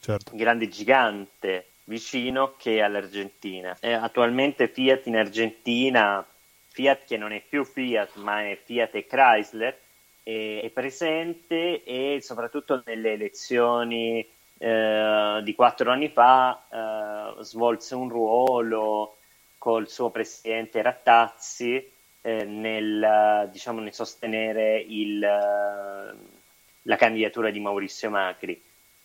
certo. 0.00 0.32
grande 0.34 0.68
gigante 0.68 1.66
vicino, 1.84 2.54
che 2.56 2.82
all'Argentina. 2.82 3.76
Eh, 3.78 3.92
attualmente 3.92 4.66
Fiat 4.66 5.06
in 5.06 5.16
Argentina, 5.16 6.26
Fiat 6.74 7.04
che 7.04 7.16
non 7.16 7.32
è 7.32 7.40
più 7.40 7.64
Fiat 7.64 8.16
ma 8.16 8.42
è 8.42 8.58
Fiat 8.60 8.96
e 8.96 9.06
Chrysler, 9.06 9.78
è, 10.24 10.60
è 10.64 10.70
presente 10.70 11.84
e 11.84 12.18
soprattutto 12.20 12.82
nelle 12.84 13.12
elezioni 13.12 14.26
eh, 14.58 15.40
di 15.44 15.54
quattro 15.54 15.92
anni 15.92 16.08
fa 16.08 17.36
eh, 17.38 17.44
svolse 17.44 17.94
un 17.94 18.08
ruolo 18.08 19.18
col 19.56 19.88
suo 19.88 20.10
presidente 20.10 20.82
Rattazzi 20.82 21.92
eh, 22.22 22.44
nel, 22.44 23.48
diciamo, 23.52 23.78
nel, 23.78 23.94
sostenere 23.94 24.78
il, 24.80 25.20
la 25.20 26.96
candidatura 26.96 27.50
di 27.50 27.60
Maurizio 27.60 28.10
Macri. 28.10 28.60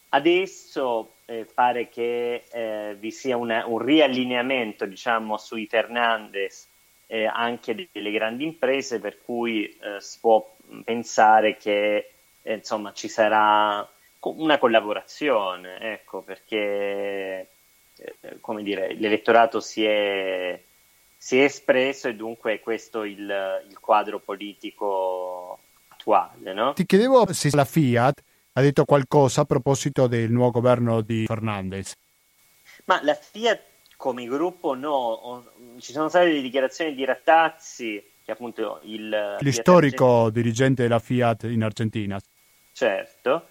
Adesso 0.09 1.13
eh, 1.25 1.45
pare 1.53 1.87
che 1.87 2.45
eh, 2.49 2.95
vi 2.97 3.11
sia 3.11 3.37
una, 3.37 3.67
un 3.67 3.77
riallineamento 3.77 4.85
diciamo, 4.87 5.37
sui 5.37 5.67
Fernandez 5.67 6.68
eh, 7.11 7.25
anche 7.25 7.89
delle 7.91 8.11
grandi 8.11 8.43
imprese, 8.43 8.99
per 8.99 9.17
cui 9.23 9.65
eh, 9.65 9.99
si 9.99 10.19
può 10.19 10.55
pensare 10.83 11.57
che 11.57 12.11
eh, 12.43 12.53
insomma, 12.53 12.93
ci 12.93 13.07
sarà 13.07 13.87
una 14.21 14.57
collaborazione, 14.59 15.79
ecco, 15.79 16.21
perché 16.21 17.47
eh, 17.95 18.37
come 18.39 18.61
dire, 18.61 18.93
l'elettorato 18.93 19.59
si 19.59 19.83
è, 19.83 20.61
si 21.17 21.39
è, 21.39 21.45
espresso 21.45 22.09
e 22.09 22.15
dunque 22.15 22.53
è 22.53 22.59
questo 22.59 23.03
il, 23.03 23.63
il 23.67 23.79
quadro 23.79 24.19
politico 24.19 25.57
attuale. 25.87 26.53
No? 26.53 26.73
Ti 26.73 26.85
chiedevo 26.85 27.33
se 27.33 27.49
la 27.53 27.65
Fiat 27.65 28.21
ha 28.53 28.61
detto 28.61 28.85
qualcosa 28.85 29.41
a 29.41 29.45
proposito 29.45 30.05
del 30.05 30.29
nuovo 30.31 30.51
governo 30.51 31.01
di 31.01 31.25
Fernandez. 31.25 31.93
Ma 32.85 33.01
la 33.01 33.15
Fiat 33.15 33.68
come 33.99 34.23
gruppo 34.27 34.75
no, 34.75 35.43
ci 35.79 35.91
sono 35.91 36.07
state 36.07 36.27
delle 36.27 36.41
dichiarazioni 36.41 36.95
di 36.95 37.03
Rattazzi, 37.03 38.01
che 38.23 38.31
appunto 38.31 38.79
il... 38.83 39.35
L'istorico 39.41 40.21
Fiat 40.21 40.31
dirigente 40.31 40.83
della 40.83 40.99
Fiat 40.99 41.43
in 41.43 41.63
Argentina. 41.63 42.17
Certo, 42.71 43.47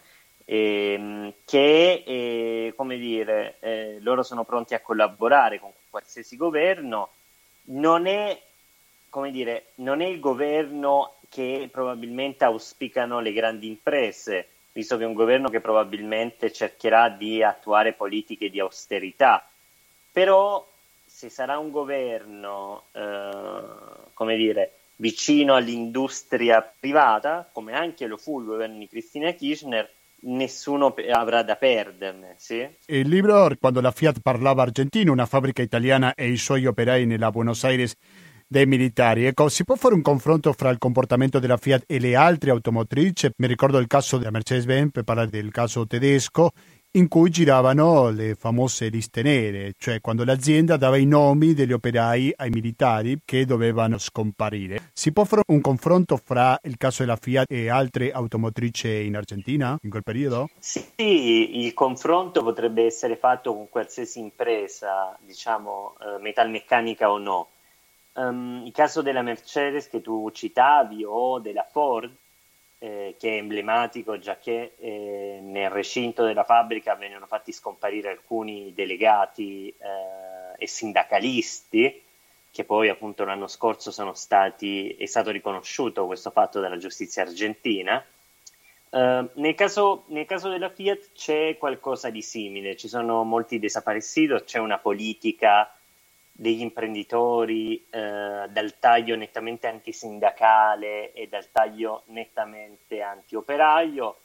ehm, 0.46 1.34
che 1.44 2.02
eh, 2.06 2.72
come 2.74 2.96
dire, 2.96 3.56
eh, 3.60 3.98
loro 4.00 4.22
sono 4.22 4.44
pronti 4.44 4.72
a 4.72 4.80
collaborare 4.80 5.60
con 5.60 5.70
qualsiasi 5.90 6.34
governo, 6.38 7.10
non 7.64 8.06
è, 8.06 8.40
come 9.10 9.30
dire, 9.30 9.72
non 9.74 10.00
è 10.00 10.06
il 10.06 10.18
governo 10.18 11.16
che 11.28 11.68
probabilmente 11.70 12.44
auspicano 12.44 13.20
le 13.20 13.34
grandi 13.34 13.66
imprese, 13.66 14.48
visto 14.72 14.96
che 14.96 15.02
è 15.02 15.06
un 15.06 15.12
governo 15.12 15.50
che 15.50 15.60
probabilmente 15.60 16.50
cercherà 16.50 17.10
di 17.10 17.42
attuare 17.42 17.92
politiche 17.92 18.48
di 18.48 18.60
austerità. 18.60 19.46
Però 20.18 20.66
se 21.06 21.28
sarà 21.28 21.58
un 21.58 21.70
governo, 21.70 22.86
eh, 22.90 23.60
come 24.14 24.36
dire, 24.36 24.72
vicino 24.96 25.54
all'industria 25.54 26.60
privata, 26.60 27.48
come 27.52 27.72
anche 27.72 28.08
lo 28.08 28.16
fu 28.16 28.40
il 28.40 28.46
governo 28.46 28.78
di 28.78 28.88
Cristina 28.88 29.30
Kirchner, 29.30 29.88
nessuno 30.22 30.92
avrà 31.12 31.44
da 31.44 31.54
perderne. 31.54 32.34
Sì? 32.36 32.68
Il 32.86 33.08
libro, 33.08 33.48
quando 33.60 33.80
la 33.80 33.92
Fiat 33.92 34.18
parlava 34.20 34.62
argentino, 34.62 35.12
una 35.12 35.26
fabbrica 35.26 35.62
italiana 35.62 36.14
e 36.16 36.28
i 36.28 36.36
suoi 36.36 36.66
operai 36.66 37.06
nella 37.06 37.30
Buenos 37.30 37.62
Aires 37.62 37.94
dei 38.44 38.66
militari. 38.66 39.26
Ecco, 39.26 39.48
si 39.48 39.62
può 39.62 39.76
fare 39.76 39.94
un 39.94 40.02
confronto 40.02 40.52
fra 40.52 40.70
il 40.70 40.78
comportamento 40.78 41.38
della 41.38 41.58
Fiat 41.58 41.84
e 41.86 42.00
le 42.00 42.16
altre 42.16 42.50
automotrici? 42.50 43.30
Mi 43.36 43.46
ricordo 43.46 43.78
il 43.78 43.86
caso 43.86 44.16
della 44.16 44.32
Mercedes-Benz, 44.32 44.90
per 44.90 45.04
parlare 45.04 45.28
del 45.28 45.52
caso 45.52 45.86
tedesco, 45.86 46.50
in 46.98 47.06
cui 47.06 47.30
giravano 47.30 48.10
le 48.10 48.34
famose 48.34 48.88
liste 48.88 49.22
nere, 49.22 49.74
cioè 49.78 50.00
quando 50.00 50.24
l'azienda 50.24 50.76
dava 50.76 50.96
i 50.96 51.06
nomi 51.06 51.54
degli 51.54 51.72
operai 51.72 52.32
ai 52.36 52.50
militari 52.50 53.20
che 53.24 53.44
dovevano 53.44 53.98
scomparire. 53.98 54.90
Si 54.92 55.12
può 55.12 55.22
fare 55.22 55.42
un 55.46 55.60
confronto 55.60 56.16
fra 56.16 56.58
il 56.64 56.76
caso 56.76 57.04
della 57.04 57.14
Fiat 57.14 57.52
e 57.52 57.70
altre 57.70 58.10
automotrici 58.10 59.06
in 59.06 59.14
Argentina 59.14 59.78
in 59.80 59.90
quel 59.90 60.02
periodo? 60.02 60.48
Sì, 60.58 60.84
il 60.96 61.72
confronto 61.72 62.42
potrebbe 62.42 62.84
essere 62.84 63.16
fatto 63.16 63.54
con 63.54 63.68
qualsiasi 63.68 64.18
impresa, 64.18 65.16
diciamo 65.20 65.94
eh, 66.00 66.20
metalmeccanica 66.20 67.12
o 67.12 67.18
no. 67.18 67.48
Um, 68.14 68.62
il 68.64 68.72
caso 68.72 69.02
della 69.02 69.22
Mercedes 69.22 69.88
che 69.88 70.00
tu 70.00 70.28
citavi 70.32 71.04
o 71.06 71.38
della 71.38 71.64
Ford, 71.70 72.12
eh, 72.78 73.16
che 73.18 73.30
è 73.30 73.36
emblematico 73.38 74.18
già 74.18 74.38
che 74.38 74.74
eh, 74.78 75.40
nel 75.42 75.70
recinto 75.70 76.24
della 76.24 76.44
fabbrica 76.44 76.94
vennero 76.94 77.26
fatti 77.26 77.52
scomparire 77.52 78.10
alcuni 78.10 78.72
delegati 78.74 79.68
eh, 79.68 80.62
e 80.62 80.66
sindacalisti 80.66 82.02
che 82.50 82.64
poi 82.64 82.88
appunto 82.88 83.24
l'anno 83.24 83.46
scorso 83.46 83.92
stati, 84.14 84.88
è 84.88 85.06
stato 85.06 85.30
riconosciuto 85.30 86.06
questo 86.06 86.30
fatto 86.30 86.58
dalla 86.58 86.76
giustizia 86.76 87.22
argentina. 87.22 88.04
Uh, 88.90 89.28
nel, 89.34 89.54
caso, 89.54 90.04
nel, 90.08 90.24
caso, 90.24 90.48
della 90.48 90.70
Fiat 90.70 91.12
c'è 91.12 91.56
qualcosa 91.56 92.10
di 92.10 92.22
simile, 92.22 92.74
ci 92.74 92.88
sono 92.88 93.22
molti 93.22 93.58
desaparecidos, 93.58 94.42
c'è 94.42 94.58
una 94.58 94.78
politica 94.78 95.72
degli 96.40 96.60
imprenditori 96.60 97.84
eh, 97.90 98.46
dal 98.48 98.78
taglio 98.78 99.16
nettamente 99.16 99.66
antisindacale 99.66 101.12
e 101.12 101.26
dal 101.26 101.50
taglio 101.50 102.04
nettamente 102.06 103.02
antioperaio, 103.02 104.18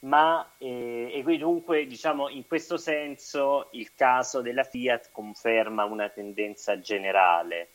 ma 0.00 0.54
eh, 0.58 1.22
e 1.24 1.38
dunque 1.38 1.86
diciamo 1.86 2.28
in 2.28 2.44
questo 2.48 2.76
senso 2.76 3.68
il 3.72 3.94
caso 3.94 4.40
della 4.40 4.64
Fiat 4.64 5.10
conferma 5.12 5.84
una 5.84 6.08
tendenza 6.08 6.80
generale, 6.80 7.68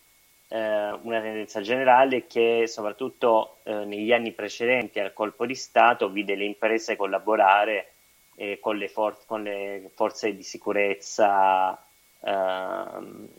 eh, 0.50 0.92
una 0.92 1.22
tendenza 1.22 1.62
generale 1.62 2.28
che 2.28 2.66
soprattutto 2.68 3.60
eh, 3.64 3.86
negli 3.86 4.12
anni 4.12 4.34
precedenti 4.34 5.00
al 5.00 5.14
colpo 5.14 5.46
di 5.46 5.56
Stato 5.56 6.10
vide 6.10 6.36
le 6.36 6.44
imprese 6.44 6.98
collaborare 6.98 7.94
eh, 8.36 8.60
con 8.60 8.76
le, 8.76 8.90
for- 8.90 9.26
con, 9.26 9.44
le 9.44 9.90
forze 9.94 10.36
di 10.36 10.44
sicurezza 10.44 11.82
ehm, 12.20 13.30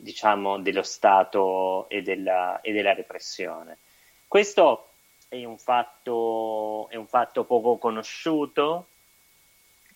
diciamo, 0.00 0.60
dello 0.60 0.82
Stato 0.82 1.88
e 1.88 2.02
della, 2.02 2.60
e 2.60 2.72
della 2.72 2.94
repressione. 2.94 3.78
Questo 4.26 4.90
è 5.28 5.44
un 5.44 5.58
fatto, 5.58 6.88
è 6.88 6.96
un 6.96 7.06
fatto 7.06 7.44
poco 7.44 7.76
conosciuto, 7.78 8.86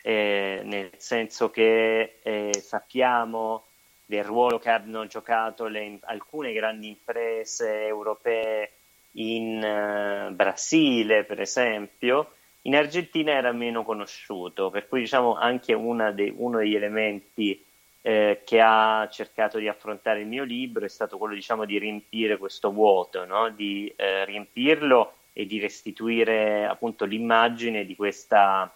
eh, 0.02 0.62
nel 0.64 0.90
senso 0.96 1.50
che 1.50 2.18
eh, 2.22 2.50
sappiamo 2.60 3.66
del 4.04 4.24
ruolo 4.24 4.58
che 4.58 4.68
hanno 4.68 5.06
giocato 5.06 5.66
le, 5.66 5.98
alcune 6.02 6.52
grandi 6.52 6.88
imprese 6.88 7.86
europee 7.86 8.72
in 9.12 9.56
uh, 9.56 10.34
Brasile, 10.34 11.24
per 11.24 11.40
esempio, 11.40 12.32
in 12.62 12.74
Argentina 12.74 13.32
era 13.32 13.52
meno 13.52 13.84
conosciuto, 13.84 14.70
per 14.70 14.88
cui 14.88 15.00
diciamo 15.00 15.36
anche 15.36 15.74
de, 16.14 16.32
uno 16.36 16.58
degli 16.58 16.74
elementi 16.74 17.64
eh, 18.02 18.42
che 18.44 18.60
ha 18.60 19.08
cercato 19.10 19.58
di 19.58 19.68
affrontare 19.68 20.20
il 20.20 20.26
mio 20.26 20.42
libro 20.42 20.84
è 20.84 20.88
stato 20.88 21.18
quello 21.18 21.34
diciamo, 21.34 21.64
di 21.64 21.78
riempire 21.78 22.36
questo 22.36 22.72
vuoto, 22.72 23.24
no? 23.24 23.48
di 23.50 23.92
eh, 23.96 24.24
riempirlo 24.24 25.14
e 25.32 25.46
di 25.46 25.60
restituire 25.60 26.66
appunto 26.66 27.04
l'immagine 27.04 27.86
di, 27.86 27.94
questa, 27.94 28.70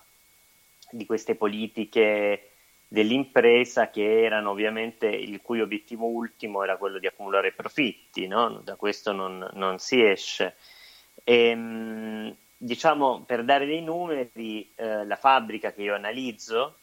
di 0.90 1.04
queste 1.04 1.34
politiche 1.34 2.50
dell'impresa 2.88 3.90
che 3.90 4.22
erano 4.22 4.50
ovviamente 4.50 5.08
il 5.08 5.42
cui 5.42 5.60
obiettivo 5.60 6.06
ultimo 6.06 6.62
era 6.62 6.76
quello 6.76 6.98
di 6.98 7.08
accumulare 7.08 7.52
profitti, 7.52 8.28
no? 8.28 8.60
da 8.62 8.76
questo 8.76 9.10
non, 9.10 9.46
non 9.54 9.78
si 9.78 10.02
esce. 10.02 10.54
E, 11.24 11.48
ehm, 11.48 12.36
diciamo 12.56 13.22
per 13.26 13.44
dare 13.44 13.66
dei 13.66 13.82
numeri, 13.82 14.72
eh, 14.76 15.04
la 15.04 15.16
fabbrica 15.16 15.72
che 15.72 15.82
io 15.82 15.94
analizzo 15.94 16.76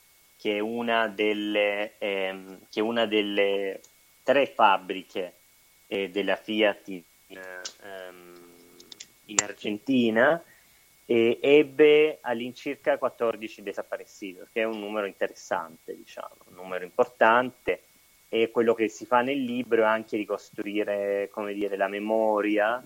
che 0.44 0.58
è 0.58 0.60
una 0.60 1.08
delle, 1.08 1.94
ehm, 2.00 2.68
è 2.70 2.80
una 2.82 3.06
delle 3.06 3.80
tre 4.24 4.46
fabbriche 4.46 5.36
eh, 5.88 6.10
della 6.10 6.36
Fiat 6.36 6.88
in, 6.90 7.02
ehm, 7.82 8.34
in 9.28 9.38
Argentina 9.42 10.44
e 11.06 11.40
ebbe 11.42 12.18
all'incirca 12.20 12.98
14 12.98 13.64
desaparecidos, 13.64 14.50
che 14.52 14.60
è 14.60 14.66
un 14.66 14.82
numero 14.82 15.06
interessante, 15.06 15.96
diciamo, 15.96 16.36
un 16.50 16.56
numero 16.56 16.84
importante. 16.84 17.84
E 18.28 18.52
quello 18.52 18.74
che 18.74 18.90
si 18.90 19.06
fa 19.06 19.22
nel 19.22 19.42
libro 19.42 19.84
è 19.84 19.86
anche 19.86 20.18
ricostruire, 20.18 21.30
come 21.32 21.54
dire, 21.54 21.78
la 21.78 21.88
memoria, 21.88 22.84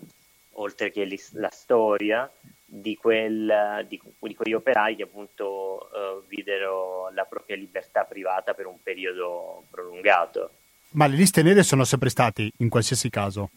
oltre 0.51 0.91
che 0.91 1.07
la 1.31 1.49
storia 1.49 2.31
di, 2.69 2.95
quel, 2.95 3.85
di, 3.87 3.99
di 4.19 4.35
quegli 4.35 4.53
operai 4.53 4.97
che 4.97 5.03
appunto 5.03 5.89
uh, 5.89 6.27
videro 6.27 7.09
la 7.13 7.23
propria 7.23 7.55
libertà 7.55 8.03
privata 8.03 8.53
per 8.53 8.65
un 8.65 8.81
periodo 8.83 9.63
prolungato. 9.71 10.51
Ma 10.91 11.07
le 11.07 11.15
liste 11.15 11.41
nere 11.41 11.63
sono 11.63 11.85
sempre 11.85 12.09
stati, 12.09 12.51
in 12.57 12.69
qualsiasi 12.69 13.09
caso. 13.09 13.49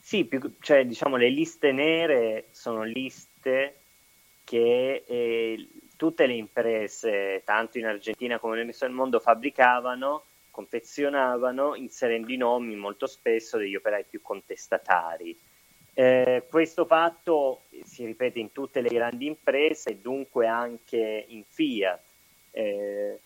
Sì, 0.00 0.24
più, 0.24 0.54
cioè 0.60 0.86
diciamo 0.86 1.16
le 1.16 1.28
liste 1.28 1.72
nere 1.72 2.46
sono 2.52 2.84
liste 2.84 3.80
che 4.44 5.02
eh, 5.04 5.68
tutte 5.96 6.26
le 6.26 6.34
imprese, 6.34 7.42
tanto 7.44 7.78
in 7.78 7.86
Argentina 7.86 8.38
come 8.38 8.56
nel 8.56 8.66
resto 8.66 8.86
del 8.86 8.94
mondo, 8.94 9.18
fabbricavano, 9.18 10.22
confezionavano 10.52 11.74
inserendo 11.74 12.30
i 12.30 12.36
nomi 12.36 12.76
molto 12.76 13.08
spesso 13.08 13.58
degli 13.58 13.74
operai 13.74 14.04
più 14.08 14.22
contestatari. 14.22 15.36
Eh, 15.98 16.44
questo 16.50 16.84
fatto 16.84 17.62
si 17.84 18.04
ripete 18.04 18.38
in 18.38 18.52
tutte 18.52 18.82
le 18.82 18.90
grandi 18.90 19.24
imprese 19.24 19.92
e 19.92 19.96
dunque 19.96 20.46
anche 20.46 21.24
in 21.26 21.42
Fiat. 21.48 22.00
Eh, 22.50 23.18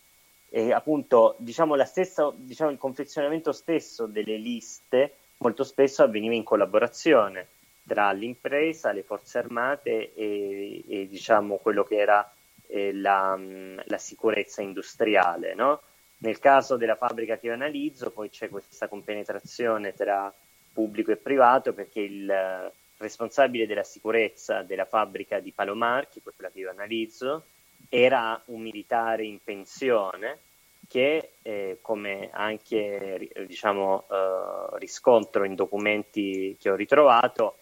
e 0.48 0.72
appunto 0.72 1.34
diciamo, 1.38 1.82
stessa, 1.84 2.32
diciamo, 2.32 2.70
il 2.70 2.78
confezionamento 2.78 3.50
stesso 3.50 4.06
delle 4.06 4.36
liste 4.36 5.14
molto 5.38 5.64
spesso 5.64 6.04
avveniva 6.04 6.34
in 6.34 6.44
collaborazione 6.44 7.48
tra 7.84 8.12
l'impresa, 8.12 8.92
le 8.92 9.02
forze 9.02 9.38
armate 9.38 10.14
e, 10.14 10.84
e 10.86 11.08
diciamo 11.08 11.56
quello 11.56 11.82
che 11.82 11.96
era 11.96 12.32
eh, 12.68 12.92
la, 12.92 13.36
la, 13.84 13.98
sicurezza 13.98 14.62
industriale. 14.62 15.54
No? 15.54 15.80
Nel 16.18 16.38
caso 16.38 16.76
della 16.76 16.94
fabbrica 16.94 17.36
che 17.36 17.46
io 17.46 17.52
analizzo 17.52 18.12
poi 18.12 18.30
c'è 18.30 18.48
questa 18.48 18.86
compenetrazione 18.86 19.92
tra 19.92 20.32
pubblico 20.72 21.10
e 21.10 21.16
privato 21.16 21.72
perché 21.72 22.00
il 22.00 22.72
responsabile 22.98 23.66
della 23.66 23.82
sicurezza 23.82 24.62
della 24.62 24.84
fabbrica 24.84 25.40
di 25.40 25.52
Palomar, 25.52 26.08
che 26.08 26.18
è 26.18 26.22
quella 26.22 26.50
che 26.50 26.58
io 26.60 26.70
analizzo, 26.70 27.44
era 27.88 28.40
un 28.46 28.60
militare 28.60 29.24
in 29.24 29.38
pensione 29.42 30.38
che, 30.86 31.32
eh, 31.42 31.78
come 31.80 32.30
anche 32.32 33.30
diciamo, 33.46 34.06
eh, 34.10 34.78
riscontro 34.78 35.44
in 35.44 35.54
documenti 35.54 36.56
che 36.58 36.68
ho 36.68 36.74
ritrovato, 36.74 37.56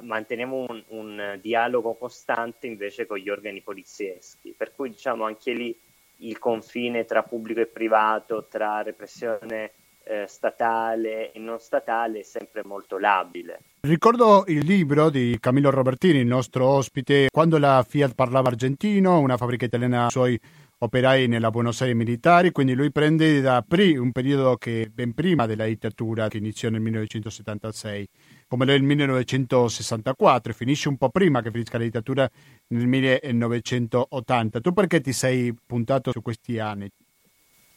mantenevo 0.00 0.66
un, 0.68 0.82
un, 0.88 1.38
dialogo 1.40 1.94
costante 1.94 2.66
invece 2.66 3.06
con 3.06 3.18
gli 3.18 3.28
organi 3.28 3.60
polizieschi, 3.60 4.54
per 4.56 4.74
cui 4.74 4.90
diciamo 4.90 5.24
anche 5.24 5.52
lì 5.52 5.78
il 6.18 6.38
confine 6.38 7.04
tra 7.04 7.22
pubblico 7.22 7.60
e 7.60 7.66
privato, 7.66 8.46
tra 8.48 8.82
repressione 8.82 9.72
eh, 10.04 10.26
statale 10.26 11.32
e 11.32 11.38
non 11.38 11.58
statale 11.58 12.20
è 12.20 12.22
sempre 12.22 12.62
molto 12.64 12.98
labile. 12.98 13.60
Ricordo 13.80 14.44
il 14.46 14.64
libro 14.64 15.10
di 15.10 15.36
Camillo 15.40 15.70
Robertini, 15.70 16.18
il 16.18 16.26
nostro 16.26 16.66
ospite, 16.66 17.28
quando 17.30 17.58
la 17.58 17.84
Fiat 17.86 18.14
parlava 18.14 18.48
argentino, 18.48 19.18
una 19.18 19.36
fabbrica 19.36 19.64
italiana, 19.64 20.08
suoi 20.10 20.40
operai 20.82 21.28
nella 21.28 21.50
Buenos 21.50 21.80
Aires 21.80 21.96
militari, 21.96 22.50
quindi 22.50 22.74
lui 22.74 22.90
prende 22.90 23.40
da 23.40 23.64
pri, 23.66 23.96
un 23.96 24.10
periodo 24.10 24.56
che 24.56 24.90
ben 24.92 25.14
prima 25.14 25.46
della 25.46 25.64
dittatura 25.64 26.28
che 26.28 26.38
iniziò 26.38 26.70
nel 26.70 26.80
1976, 26.80 28.08
come 28.48 28.64
lo 28.64 28.72
è 28.72 28.74
il 28.74 28.82
1964, 28.82 30.50
e 30.50 30.54
finisce 30.54 30.88
un 30.88 30.96
po' 30.96 31.08
prima 31.10 31.40
che 31.40 31.52
finisca 31.52 31.78
la 31.78 31.84
dittatura 31.84 32.28
nel 32.68 32.86
1980. 32.86 34.60
Tu 34.60 34.72
perché 34.72 35.00
ti 35.00 35.12
sei 35.12 35.54
puntato 35.64 36.10
su 36.10 36.20
questi 36.20 36.58
anni? 36.58 36.90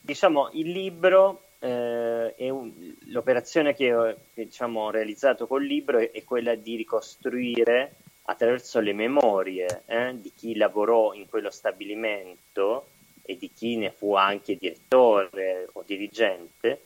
Diciamo, 0.01 0.49
il 0.53 0.71
libro 0.71 1.44
eh, 1.65 2.49
un, 2.49 2.71
l'operazione 3.07 3.73
che 3.73 3.93
ho, 3.93 4.15
che, 4.33 4.45
diciamo, 4.45 4.81
ho 4.81 4.91
realizzato 4.91 5.47
col 5.47 5.65
libro 5.65 5.99
è, 5.99 6.11
è 6.11 6.23
quella 6.23 6.55
di 6.55 6.75
ricostruire 6.75 7.95
attraverso 8.23 8.79
le 8.79 8.93
memorie 8.93 9.83
eh, 9.85 10.19
di 10.19 10.31
chi 10.35 10.55
lavorò 10.55 11.13
in 11.13 11.27
quello 11.27 11.51
stabilimento 11.51 12.87
e 13.21 13.37
di 13.37 13.51
chi 13.51 13.75
ne 13.77 13.91
fu 13.91 14.13
anche 14.15 14.55
direttore 14.55 15.67
o 15.73 15.83
dirigente, 15.85 16.81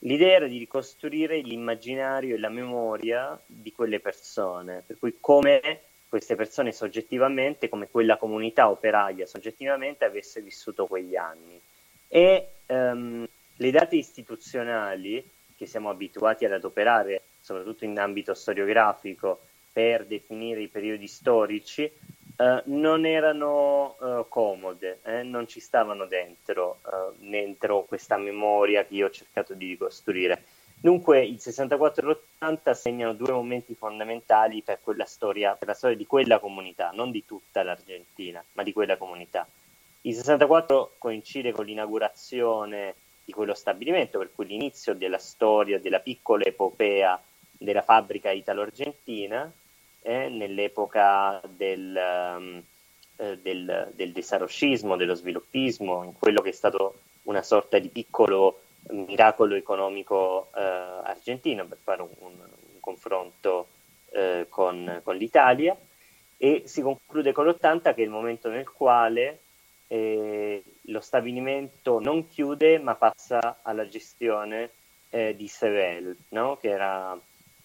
l'idea 0.00 0.36
era 0.36 0.46
di 0.46 0.58
ricostruire 0.58 1.40
l'immaginario 1.40 2.34
e 2.34 2.38
la 2.38 2.48
memoria 2.48 3.38
di 3.46 3.72
quelle 3.72 4.00
persone, 4.00 4.82
per 4.86 4.98
cui 4.98 5.16
come 5.20 5.80
queste 6.08 6.34
persone 6.34 6.72
soggettivamente, 6.72 7.68
come 7.68 7.88
quella 7.90 8.16
comunità 8.16 8.70
operaia 8.70 9.26
soggettivamente 9.26 10.04
avesse 10.04 10.40
vissuto 10.40 10.86
quegli 10.86 11.16
anni. 11.16 11.60
E 12.08 12.48
um, 12.66 13.26
le 13.62 13.70
date 13.70 13.94
istituzionali 13.94 15.24
che 15.56 15.66
siamo 15.66 15.88
abituati 15.88 16.44
ad 16.44 16.52
adoperare, 16.52 17.22
soprattutto 17.40 17.84
in 17.84 17.96
ambito 17.96 18.34
storiografico, 18.34 19.40
per 19.72 20.04
definire 20.04 20.60
i 20.60 20.66
periodi 20.66 21.06
storici, 21.06 21.82
eh, 21.84 22.62
non 22.64 23.06
erano 23.06 23.96
uh, 24.00 24.26
comode, 24.28 24.98
eh, 25.04 25.22
non 25.22 25.46
ci 25.46 25.60
stavano 25.60 26.06
dentro, 26.06 26.80
uh, 26.82 27.14
dentro 27.16 27.84
questa 27.84 28.16
memoria 28.16 28.84
che 28.84 28.94
io 28.94 29.06
ho 29.06 29.10
cercato 29.10 29.54
di 29.54 29.68
ricostruire. 29.68 30.42
Dunque 30.80 31.24
il 31.24 31.38
64 31.38 32.10
e 32.10 32.18
l'80 32.40 32.72
segnano 32.72 33.14
due 33.14 33.30
momenti 33.30 33.76
fondamentali 33.76 34.62
per, 34.62 34.80
quella 34.82 35.04
storia, 35.04 35.54
per 35.54 35.68
la 35.68 35.74
storia 35.74 35.96
di 35.96 36.06
quella 36.06 36.40
comunità, 36.40 36.90
non 36.92 37.12
di 37.12 37.24
tutta 37.24 37.62
l'Argentina, 37.62 38.44
ma 38.54 38.64
di 38.64 38.72
quella 38.72 38.96
comunità. 38.96 39.46
Il 40.00 40.14
64 40.16 40.96
coincide 40.98 41.52
con 41.52 41.64
l'inaugurazione 41.64 42.96
di 43.24 43.32
quello 43.32 43.54
stabilimento, 43.54 44.18
per 44.18 44.30
cui 44.34 44.46
l'inizio 44.46 44.94
della 44.94 45.18
storia, 45.18 45.78
della 45.78 46.00
piccola 46.00 46.44
epopea 46.44 47.20
della 47.50 47.82
fabbrica 47.82 48.30
italo-argentina, 48.30 49.50
eh, 50.02 50.28
nell'epoca 50.28 51.40
del, 51.48 51.96
um, 52.36 52.62
eh, 53.16 53.38
del, 53.38 53.92
del 53.94 54.12
desarroscismo, 54.12 54.96
dello 54.96 55.14
sviluppismo, 55.14 56.02
in 56.02 56.12
quello 56.18 56.40
che 56.42 56.50
è 56.50 56.52
stato 56.52 56.94
una 57.24 57.42
sorta 57.42 57.78
di 57.78 57.88
piccolo 57.88 58.62
miracolo 58.90 59.54
economico 59.54 60.48
eh, 60.56 60.60
argentino, 60.60 61.64
per 61.66 61.78
fare 61.80 62.02
un, 62.02 62.08
un, 62.18 62.32
un 62.32 62.80
confronto 62.80 63.68
eh, 64.10 64.46
con, 64.48 65.00
con, 65.04 65.16
l'Italia, 65.16 65.76
e 66.36 66.62
si 66.66 66.82
conclude 66.82 67.32
con 67.32 67.46
l'80 67.46 67.94
che 67.94 68.02
è 68.02 68.04
il 68.04 68.10
momento 68.10 68.48
nel 68.48 68.68
quale 68.68 69.38
eh, 69.92 70.62
lo 70.86 71.00
stabilimento 71.00 72.00
non 72.00 72.26
chiude 72.26 72.78
ma 72.78 72.94
passa 72.94 73.58
alla 73.60 73.86
gestione 73.86 74.70
eh, 75.10 75.36
di 75.36 75.46
Sevel, 75.48 76.16
no? 76.30 76.56
che 76.56 76.70
era 76.70 77.18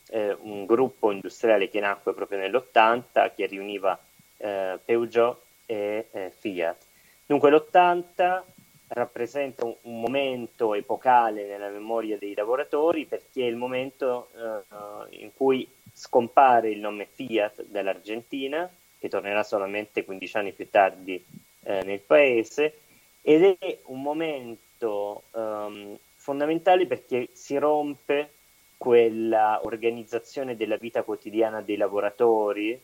eh, 0.09 0.35
un 0.41 0.65
gruppo 0.65 1.11
industriale 1.11 1.69
che 1.69 1.79
nacque 1.79 2.13
proprio 2.13 2.39
nell'80 2.39 3.31
che 3.33 3.45
riuniva 3.45 3.97
eh, 4.35 4.77
Peugeot 4.83 5.41
e 5.65 6.07
eh, 6.11 6.33
Fiat. 6.37 6.85
Dunque 7.25 7.49
l'80 7.49 8.41
rappresenta 8.89 9.63
un, 9.63 9.75
un, 9.83 10.01
momento 10.01 10.73
epocale 10.73 11.45
nella 11.45 11.69
memoria 11.69 12.17
dei 12.17 12.33
lavoratori 12.33 13.05
perché 13.05 13.43
è 13.43 13.47
il 13.47 13.55
momento 13.55 14.29
eh, 14.35 15.21
in 15.21 15.31
cui 15.33 15.65
scompare 15.93 16.71
il 16.71 16.79
nome 16.79 17.07
Fiat 17.09 17.67
dall'Argentina, 17.67 18.69
che 18.99 19.07
tornerà 19.07 19.43
solamente 19.43 20.03
15 20.03 20.37
anni 20.37 20.51
più 20.51 20.69
tardi 20.69 21.23
eh, 21.67 21.83
nel 21.83 21.99
paese, 21.99 22.79
ed 23.21 23.57
è 23.59 23.79
un 23.87 24.01
momento 24.01 25.23
um, 25.31 25.97
fondamentale 26.15 26.87
perché 26.87 27.27
si 27.33 27.57
rompe 27.57 28.31
quella 28.77 29.59
organizzazione 29.63 30.55
della 30.55 30.77
vita 30.77 31.03
quotidiana 31.03 31.61
dei 31.61 31.75
lavoratori 31.75 32.79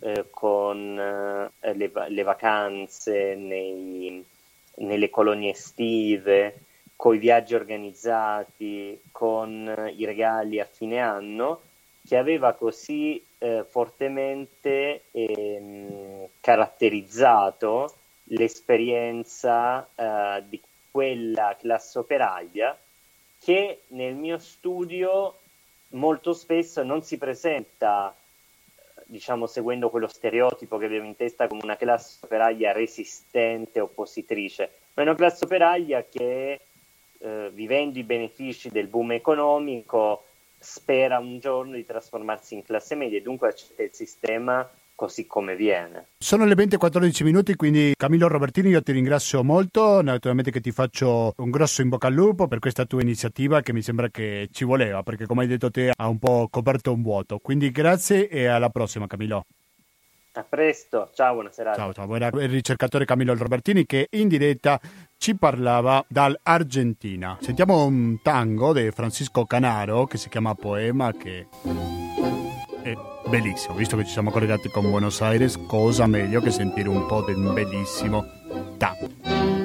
eh, 0.00 0.26
con 0.28 0.98
eh, 0.98 1.74
le, 1.74 1.92
le, 2.08 2.22
vacanze 2.24 3.36
nei, 3.36 4.24
nelle 4.78 5.08
colonie 5.08 5.52
estive, 5.52 6.62
con 6.96 7.14
i 7.14 7.18
viaggi 7.18 7.54
organizzati, 7.54 9.00
con 9.12 9.92
i 9.94 10.04
regali 10.04 10.58
a 10.58 10.64
fine 10.64 10.98
anno, 10.98 11.60
che 12.04 12.16
aveva 12.16 12.54
così 12.54 13.24
eh, 13.38 13.64
fortemente 13.68 15.02
ehm, 15.12 16.26
caratterizzato 16.40 17.92
l'esperienza 18.28 19.88
eh, 19.94 20.42
di 20.48 20.60
quella 20.90 21.56
classe 21.58 21.98
operaia 21.98 22.76
che 23.38 23.82
nel 23.88 24.14
mio 24.14 24.38
studio 24.38 25.36
molto 25.90 26.32
spesso 26.32 26.82
non 26.82 27.02
si 27.02 27.16
presenta, 27.18 28.14
diciamo, 29.04 29.46
seguendo 29.46 29.90
quello 29.90 30.08
stereotipo 30.08 30.78
che 30.78 30.86
avevo 30.86 31.04
in 31.04 31.16
testa 31.16 31.46
come 31.46 31.62
una 31.62 31.76
classe 31.76 32.18
operaia 32.22 32.72
resistente, 32.72 33.80
oppositrice, 33.80 34.70
ma 34.94 35.02
è 35.02 35.06
una 35.06 35.14
classe 35.14 35.44
operaia 35.44 36.04
che, 36.04 36.60
eh, 37.18 37.50
vivendo 37.52 37.98
i 37.98 38.04
benefici 38.04 38.70
del 38.70 38.88
boom 38.88 39.12
economico, 39.12 40.24
spera 40.58 41.18
un 41.18 41.38
giorno 41.38 41.74
di 41.74 41.84
trasformarsi 41.84 42.54
in 42.54 42.64
classe 42.64 42.94
media 42.94 43.18
e 43.18 43.22
dunque 43.22 43.48
accetta 43.48 43.82
il 43.82 43.92
sistema 43.92 44.68
così 44.96 45.26
come 45.26 45.54
viene. 45.54 46.08
Sono 46.18 46.44
le 46.44 46.54
20.14 46.54 47.22
minuti, 47.22 47.54
quindi 47.54 47.92
Camillo 47.96 48.26
Robertini 48.26 48.70
io 48.70 48.82
ti 48.82 48.90
ringrazio 48.90 49.44
molto, 49.44 50.02
naturalmente 50.02 50.50
che 50.50 50.60
ti 50.60 50.72
faccio 50.72 51.34
un 51.36 51.50
grosso 51.50 51.82
in 51.82 51.90
bocca 51.90 52.08
al 52.08 52.14
lupo 52.14 52.48
per 52.48 52.58
questa 52.58 52.86
tua 52.86 53.02
iniziativa 53.02 53.60
che 53.60 53.72
mi 53.72 53.82
sembra 53.82 54.08
che 54.08 54.48
ci 54.50 54.64
voleva, 54.64 55.04
perché 55.04 55.26
come 55.26 55.42
hai 55.42 55.48
detto 55.48 55.70
te 55.70 55.92
ha 55.94 56.08
un 56.08 56.18
po' 56.18 56.48
coperto 56.50 56.92
un 56.92 57.02
vuoto. 57.02 57.38
Quindi 57.38 57.70
grazie 57.70 58.28
e 58.28 58.46
alla 58.46 58.70
prossima 58.70 59.06
Camillo. 59.06 59.44
A 60.32 60.42
presto, 60.42 61.10
ciao, 61.14 61.34
buona 61.34 61.50
serata. 61.50 61.76
Ciao, 61.76 61.94
ciao, 61.94 62.14
era 62.14 62.26
il 62.26 62.48
ricercatore 62.48 63.06
Camillo 63.06 63.34
Robertini 63.34 63.86
che 63.86 64.08
in 64.10 64.28
diretta 64.28 64.78
ci 65.16 65.34
parlava 65.34 66.04
dall'Argentina. 66.08 67.38
Sentiamo 67.40 67.84
un 67.84 68.20
tango 68.22 68.74
di 68.74 68.90
Francisco 68.90 69.46
Canaro 69.46 70.04
che 70.04 70.18
si 70.18 70.28
chiama 70.28 70.54
Poema 70.54 71.12
che 71.12 71.46
è 72.90 72.96
bellissimo, 73.28 73.74
visto 73.74 73.96
che 73.96 74.04
ci 74.04 74.12
siamo 74.12 74.30
collegati 74.30 74.68
con 74.68 74.88
Buenos 74.88 75.20
Aires, 75.20 75.58
cosa 75.66 76.06
meglio 76.06 76.40
che 76.40 76.52
sentire 76.52 76.88
un 76.88 77.06
po' 77.06 77.22
del 77.22 77.36
bellissimo 77.52 78.24
tango. 78.78 79.55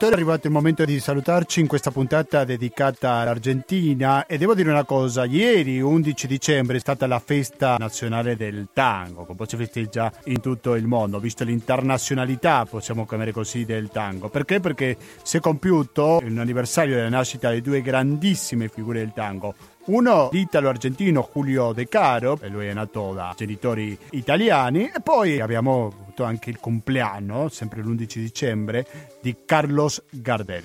Ascoltatori, 0.00 0.12
è 0.12 0.14
arrivato 0.14 0.46
il 0.46 0.52
momento 0.52 0.84
di 0.84 0.98
salutarci 0.98 1.60
in 1.60 1.66
questa 1.66 1.90
puntata 1.90 2.44
dedicata 2.44 3.12
all'Argentina 3.16 4.24
e 4.26 4.38
devo 4.38 4.54
dire 4.54 4.70
una 4.70 4.84
cosa, 4.84 5.24
ieri 5.24 5.80
11 5.80 6.26
dicembre 6.26 6.76
è 6.76 6.80
stata 6.80 7.06
la 7.06 7.18
festa 7.18 7.76
nazionale 7.78 8.36
del 8.36 8.68
tango, 8.72 9.26
che 9.26 9.34
poi 9.34 9.46
si 9.46 9.56
festeggia 9.56 10.10
in 10.24 10.40
tutto 10.40 10.74
il 10.74 10.86
mondo, 10.86 11.18
visto 11.18 11.44
l'internazionalità, 11.44 12.64
possiamo 12.64 13.06
chiamare 13.06 13.32
così, 13.32 13.64
del 13.64 13.90
tango. 13.90 14.28
Perché? 14.30 14.60
Perché 14.60 14.96
si 15.22 15.36
è 15.36 15.40
compiuto 15.40 16.20
un 16.22 16.38
anniversario 16.38 16.94
della 16.94 17.10
nascita 17.10 17.50
di 17.50 17.60
due 17.60 17.82
grandissime 17.82 18.68
figure 18.68 19.00
del 19.00 19.12
tango, 19.12 19.54
uno 19.86 20.28
l'italo-argentino 20.32 21.28
Julio 21.32 21.72
De 21.72 21.88
Caro, 21.88 22.38
lui 22.48 22.66
è 22.66 22.72
nato 22.72 23.12
da 23.12 23.32
genitori 23.36 23.96
italiani, 24.10 24.90
e 24.94 25.00
poi 25.02 25.40
abbiamo 25.40 25.92
avuto 26.00 26.24
anche 26.24 26.50
il 26.50 26.58
compleanno, 26.60 27.48
sempre 27.48 27.82
l'11 27.82 28.18
dicembre, 28.18 28.86
di 29.20 29.36
Carlos 29.44 30.02
Gardel. 30.10 30.64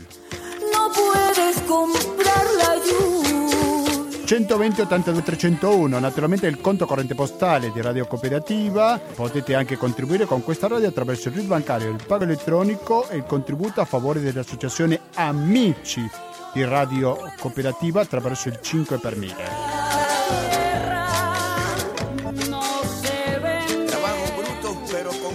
No 0.71 0.89
puedes 0.93 1.61
comprar 1.65 2.43
la 2.57 2.75
120 4.25 4.81
82 4.81 5.21
301, 5.21 5.99
naturalmente 5.99 6.47
il 6.47 6.59
conto 6.59 6.87
corrente 6.87 7.13
postale 7.13 7.71
di 7.71 7.79
Radio 7.79 8.07
Cooperativa. 8.07 8.99
Potete 8.99 9.53
anche 9.53 9.77
contribuire 9.77 10.25
con 10.25 10.43
questa 10.43 10.67
radio 10.67 10.87
attraverso 10.87 11.29
il 11.29 11.35
RID 11.35 11.45
bancario, 11.45 11.91
il 11.91 12.03
pago 12.03 12.23
elettronico 12.23 13.07
e 13.07 13.17
il 13.17 13.23
contributo 13.25 13.81
a 13.81 13.85
favore 13.85 14.21
dell'associazione 14.21 14.99
Amici 15.13 16.09
di 16.55 16.63
Radio 16.63 17.17
Cooperativa 17.37 17.99
attraverso 17.99 18.47
il 18.47 18.59
5 18.61 18.97
per 18.97 19.17
1000. 19.17 19.35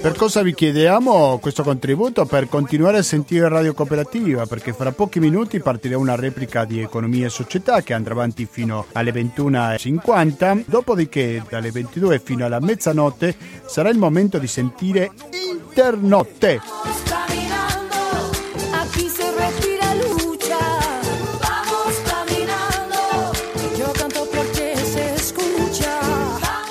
Per 0.01 0.17
cosa 0.17 0.41
vi 0.41 0.55
chiediamo 0.55 1.37
questo 1.39 1.63
contributo? 1.63 2.25
Per 2.25 2.49
continuare 2.49 2.97
a 2.97 3.03
sentire 3.03 3.51
Radio 3.51 3.75
Cooperativa, 3.75 4.47
perché 4.47 4.73
fra 4.73 4.93
pochi 4.93 5.21
minuti 5.21 5.61
partirà 5.61 5.99
una 5.99 6.15
replica 6.15 6.65
di 6.65 6.81
Economia 6.81 7.27
e 7.27 7.29
Società 7.29 7.83
che 7.83 7.93
andrà 7.93 8.15
avanti 8.15 8.49
fino 8.51 8.87
alle 8.93 9.13
21.50, 9.13 10.65
dopodiché 10.65 11.43
dalle 11.47 11.71
22 11.71 12.19
fino 12.19 12.47
alla 12.47 12.61
mezzanotte 12.61 13.37
sarà 13.67 13.91
il 13.91 13.99
momento 13.99 14.39
di 14.39 14.47
sentire 14.47 15.11
Internotte. 15.69 17.30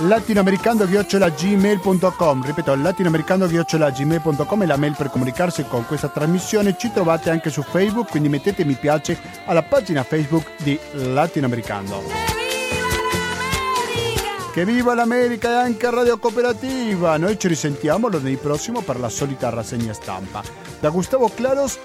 latinoamericano-gmail.com 0.10 2.44
ripeto 2.44 2.76
latinoamericano-gmail.com 2.76 4.64
è 4.64 4.66
la 4.66 4.76
mail 4.76 4.96
per 4.98 5.12
comunicarsi 5.12 5.66
con 5.66 5.86
questa 5.86 6.10
trasmissione. 6.10 6.76
Ci 6.78 6.92
trovate 6.92 7.30
anche 7.30 7.52
su 7.52 7.62
Facebook 7.62 8.10
quindi 8.10 8.28
mettete 8.28 8.66
mi 8.66 8.74
piace 8.74 9.18
alla 9.46 9.62
pagina 9.62 10.02
Facebook 10.04 10.48
di 10.64 10.80
Latinoamericano 10.94 12.02
che 14.52 14.66
viva 14.66 14.96
l'America 14.96 15.52
e 15.52 15.54
anche 15.54 15.92
Radio 15.92 16.18
Cooperativa! 16.18 17.18
Noi 17.18 17.38
ci 17.38 17.48
risentiamo 17.48 18.08
lunedì 18.10 18.36
prossimo 18.36 18.82
per 18.82 19.00
la 19.00 19.10
solita 19.10 19.50
rassegna 19.50 19.94
stampa. 19.94 20.42
Da 20.80 20.90
Gustavo 20.90 21.30
Claros 21.30 21.78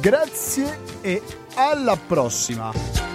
grazie 0.00 0.78
e 1.00 1.20
alla 1.54 1.96
prossima 1.96 3.11